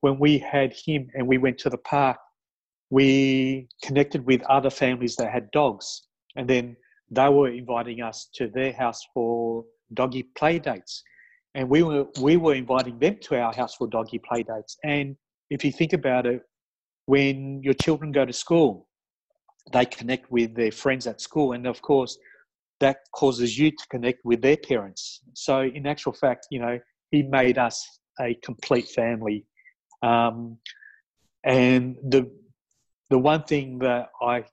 when 0.01 0.19
we 0.19 0.37
had 0.37 0.73
him 0.73 1.07
and 1.13 1.27
we 1.27 1.37
went 1.37 1.57
to 1.59 1.69
the 1.69 1.77
park 1.77 2.17
we 2.89 3.67
connected 3.83 4.25
with 4.25 4.41
other 4.43 4.69
families 4.69 5.15
that 5.17 5.31
had 5.31 5.51
dogs, 5.51 6.03
and 6.35 6.47
then 6.47 6.75
they 7.09 7.29
were 7.29 7.49
inviting 7.49 8.01
us 8.01 8.29
to 8.35 8.47
their 8.47 8.73
house 8.73 9.01
for 9.13 9.65
doggy 9.93 10.23
play 10.37 10.59
dates, 10.59 11.03
and 11.55 11.69
we 11.69 11.83
were 11.83 12.05
we 12.21 12.37
were 12.37 12.55
inviting 12.55 12.97
them 12.99 13.17
to 13.21 13.39
our 13.39 13.53
house 13.53 13.75
for 13.75 13.87
doggy 13.87 14.19
play 14.19 14.43
dates. 14.43 14.77
And 14.83 15.15
if 15.49 15.63
you 15.63 15.71
think 15.71 15.93
about 15.93 16.25
it, 16.25 16.41
when 17.05 17.61
your 17.63 17.73
children 17.73 18.11
go 18.11 18.25
to 18.25 18.33
school, 18.33 18.87
they 19.73 19.85
connect 19.85 20.31
with 20.31 20.55
their 20.55 20.71
friends 20.71 21.07
at 21.07 21.21
school, 21.21 21.53
and 21.53 21.67
of 21.67 21.81
course, 21.81 22.17
that 22.79 22.97
causes 23.13 23.57
you 23.57 23.71
to 23.71 23.87
connect 23.89 24.19
with 24.23 24.41
their 24.41 24.57
parents. 24.57 25.21
So, 25.33 25.61
in 25.61 25.87
actual 25.87 26.13
fact, 26.13 26.47
you 26.51 26.59
know, 26.59 26.79
he 27.11 27.23
made 27.23 27.57
us 27.57 27.99
a 28.19 28.35
complete 28.43 28.87
family. 28.89 29.45
Um, 30.03 30.57
and 31.43 31.95
the 32.03 32.29
the 33.09 33.17
one 33.17 33.43
thing 33.43 33.79
that 33.79 34.09
I 34.21 34.43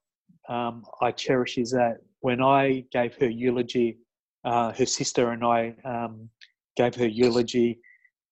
um, 0.48 0.84
I 1.00 1.10
cherish 1.10 1.58
is 1.58 1.70
that 1.70 1.98
when 2.20 2.42
I 2.42 2.84
gave 2.92 3.14
her 3.16 3.28
eulogy, 3.28 3.98
uh, 4.44 4.72
her 4.72 4.86
sister 4.86 5.30
and 5.30 5.44
I 5.44 5.74
um, 5.84 6.28
gave 6.76 6.94
her 6.96 7.06
eulogy. 7.06 7.80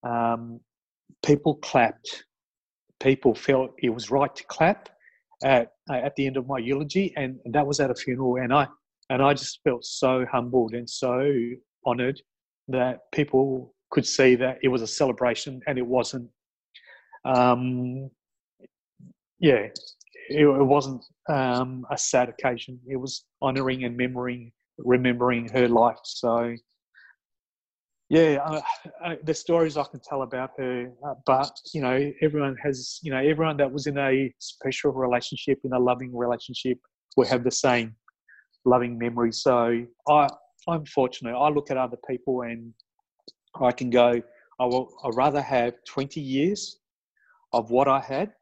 Um, 0.04 0.60
people 1.24 1.56
clapped. 1.56 2.24
People 3.00 3.34
felt 3.34 3.72
it 3.78 3.90
was 3.90 4.10
right 4.10 4.34
to 4.34 4.44
clap 4.44 4.88
at 5.42 5.72
at 5.90 6.14
the 6.16 6.26
end 6.26 6.36
of 6.36 6.46
my 6.46 6.58
eulogy, 6.58 7.12
and 7.16 7.38
that 7.46 7.66
was 7.66 7.80
at 7.80 7.90
a 7.90 7.94
funeral. 7.94 8.36
And 8.36 8.52
I 8.52 8.68
and 9.10 9.22
I 9.22 9.34
just 9.34 9.60
felt 9.64 9.84
so 9.84 10.24
humbled 10.30 10.74
and 10.74 10.88
so 10.88 11.32
honoured 11.86 12.20
that 12.68 13.00
people 13.12 13.74
could 13.90 14.06
see 14.06 14.36
that 14.36 14.58
it 14.62 14.68
was 14.68 14.82
a 14.82 14.86
celebration 14.86 15.60
and 15.66 15.76
it 15.76 15.86
wasn't 15.86 16.28
um, 17.24 18.10
yeah, 19.42 19.66
it, 20.34 20.44
it 20.44 20.64
wasn't 20.64 21.04
um, 21.28 21.86
a 21.90 21.98
sad 21.98 22.28
occasion. 22.28 22.78
It 22.86 22.96
was 22.96 23.24
honouring 23.40 23.84
and 23.84 23.96
remembering 23.96 24.52
remembering 24.78 25.48
her 25.50 25.68
life. 25.68 25.98
So 26.04 26.54
yeah, 28.08 28.60
uh, 29.02 29.14
the 29.24 29.32
stories 29.32 29.78
I 29.78 29.84
can 29.84 30.00
tell 30.00 30.20
about 30.22 30.50
her, 30.58 30.92
uh, 31.06 31.14
but 31.24 31.50
you 31.72 31.80
know, 31.80 32.12
everyone 32.20 32.56
has, 32.62 32.98
you 33.02 33.10
know, 33.10 33.16
everyone 33.18 33.56
that 33.56 33.72
was 33.72 33.86
in 33.86 33.96
a 33.96 34.30
special 34.38 34.92
relationship, 34.92 35.60
in 35.64 35.72
a 35.72 35.78
loving 35.78 36.14
relationship, 36.14 36.78
will 37.16 37.26
have 37.26 37.42
the 37.42 37.50
same 37.50 37.94
loving 38.66 38.98
memories. 38.98 39.42
So 39.42 39.86
I, 40.08 40.28
I'm 40.68 40.84
fortunate. 40.84 41.34
I 41.34 41.48
look 41.48 41.70
at 41.70 41.78
other 41.78 41.96
people 42.06 42.42
and 42.42 42.74
I 43.60 43.72
can 43.72 43.88
go, 43.88 44.20
I 44.60 44.66
will, 44.66 44.94
I'd 45.04 45.14
rather 45.14 45.40
have 45.40 45.74
20 45.88 46.20
years 46.20 46.80
of 47.54 47.70
what 47.70 47.88
I 47.88 48.00
had 48.00 48.32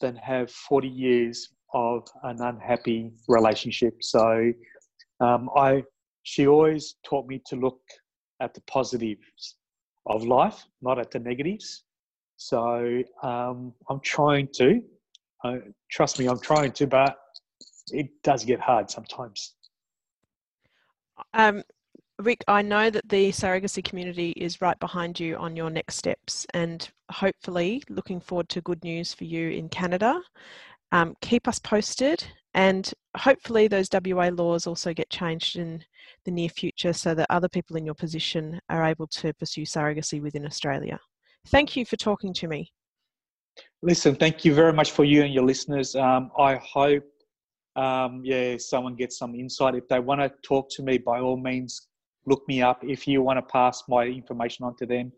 than 0.00 0.16
have 0.16 0.50
40 0.50 0.88
years 0.88 1.50
of 1.72 2.06
an 2.22 2.40
unhappy 2.40 3.12
relationship. 3.28 4.02
So 4.02 4.52
um, 5.20 5.50
I, 5.56 5.82
she 6.22 6.46
always 6.46 6.96
taught 7.04 7.26
me 7.26 7.42
to 7.46 7.56
look 7.56 7.80
at 8.40 8.54
the 8.54 8.60
positives 8.62 9.56
of 10.06 10.24
life, 10.24 10.64
not 10.82 10.98
at 10.98 11.10
the 11.10 11.18
negatives. 11.18 11.84
So 12.36 13.02
um, 13.22 13.72
I'm 13.88 14.00
trying 14.00 14.48
to. 14.54 14.82
Uh, 15.44 15.56
trust 15.90 16.18
me, 16.18 16.26
I'm 16.26 16.40
trying 16.40 16.72
to, 16.72 16.86
but 16.86 17.16
it 17.92 18.08
does 18.22 18.44
get 18.44 18.60
hard 18.60 18.90
sometimes. 18.90 19.54
Um, 21.34 21.62
Ric, 22.18 22.42
I 22.48 22.62
know 22.62 22.88
that 22.88 23.08
the 23.08 23.30
surrogacy 23.30 23.84
community 23.84 24.30
is 24.30 24.62
right 24.62 24.78
behind 24.80 25.20
you 25.20 25.36
on 25.36 25.54
your 25.54 25.68
next 25.68 25.96
steps 25.96 26.46
and 26.54 26.88
hopefully 27.10 27.82
looking 27.90 28.20
forward 28.20 28.48
to 28.50 28.62
good 28.62 28.82
news 28.82 29.12
for 29.12 29.24
you 29.24 29.50
in 29.50 29.68
Canada. 29.68 30.20
Um, 30.92 31.14
keep 31.20 31.46
us 31.46 31.58
posted 31.58 32.24
and 32.54 32.90
hopefully 33.18 33.68
those 33.68 33.90
WA 33.92 34.30
laws 34.32 34.66
also 34.66 34.94
get 34.94 35.10
changed 35.10 35.56
in 35.56 35.84
the 36.24 36.30
near 36.30 36.48
future 36.48 36.94
so 36.94 37.14
that 37.14 37.26
other 37.28 37.50
people 37.50 37.76
in 37.76 37.84
your 37.84 37.94
position 37.94 38.60
are 38.70 38.84
able 38.84 39.06
to 39.08 39.34
pursue 39.34 39.62
surrogacy 39.62 40.22
within 40.22 40.46
Australia. 40.46 40.98
Thank 41.48 41.76
you 41.76 41.84
for 41.84 41.96
talking 41.96 42.32
to 42.32 42.48
me. 42.48 42.72
Listen, 43.82 44.16
thank 44.16 44.42
you 44.42 44.54
very 44.54 44.72
much 44.72 44.90
for 44.92 45.04
you 45.04 45.22
and 45.22 45.34
your 45.34 45.44
listeners. 45.44 45.94
Um, 45.94 46.30
I 46.38 46.54
hope, 46.56 47.04
um, 47.76 48.22
yeah, 48.24 48.56
someone 48.56 48.94
gets 48.96 49.18
some 49.18 49.34
insight. 49.34 49.74
If 49.74 49.86
they 49.86 50.00
want 50.00 50.22
to 50.22 50.32
talk 50.42 50.70
to 50.70 50.82
me, 50.82 50.96
by 50.96 51.20
all 51.20 51.36
means, 51.36 51.88
look 52.26 52.46
me 52.48 52.62
up. 52.62 52.82
If 52.82 53.06
you 53.06 53.22
want 53.22 53.38
to 53.38 53.42
pass 53.42 53.84
my 53.88 54.04
information 54.04 54.64
on 54.64 54.76
to 54.76 54.86
them, 54.86 55.12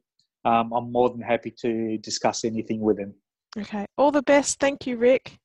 um, 0.45 0.73
I'm 0.73 0.93
more 0.93 1.11
than 1.11 1.21
happy 1.21 1.51
to 1.63 1.99
discuss 1.99 2.45
anything 2.45 2.81
with 2.81 2.97
them. 2.99 3.15
Okay. 3.59 3.87
All 3.97 4.11
the 4.11 4.23
best. 4.23 4.61
Thank 4.61 4.87
you, 4.87 4.97
Ric. 4.97 5.37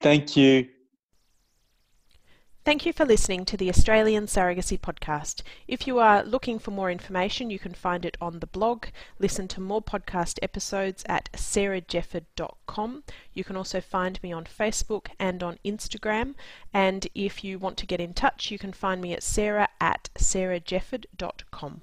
Thank 0.00 0.36
you. 0.36 0.68
Thank 2.62 2.84
you 2.84 2.92
for 2.92 3.06
listening 3.06 3.46
to 3.46 3.56
the 3.56 3.70
Australian 3.70 4.26
Surrogacy 4.26 4.78
Podcast. 4.78 5.40
If 5.66 5.86
you 5.86 5.98
are 5.98 6.22
looking 6.22 6.58
for 6.58 6.72
more 6.72 6.90
information, 6.90 7.48
you 7.48 7.58
can 7.58 7.72
find 7.72 8.04
it 8.04 8.18
on 8.20 8.40
the 8.40 8.46
blog. 8.46 8.88
Listen 9.18 9.48
to 9.48 9.62
more 9.62 9.80
podcast 9.80 10.38
episodes 10.42 11.02
at 11.06 11.32
sarahjefford.com. 11.32 13.04
You 13.32 13.44
can 13.44 13.56
also 13.56 13.80
find 13.80 14.22
me 14.22 14.30
on 14.30 14.44
Facebook 14.44 15.06
and 15.18 15.42
on 15.42 15.58
Instagram. 15.64 16.34
And 16.74 17.08
if 17.14 17.42
you 17.42 17.58
want 17.58 17.78
to 17.78 17.86
get 17.86 17.98
in 17.98 18.12
touch, 18.12 18.50
you 18.50 18.58
can 18.58 18.74
find 18.74 19.00
me 19.00 19.14
at 19.14 19.22
sarah 19.22 19.70
at 19.80 20.10
sarahjefford.com. 20.18 21.80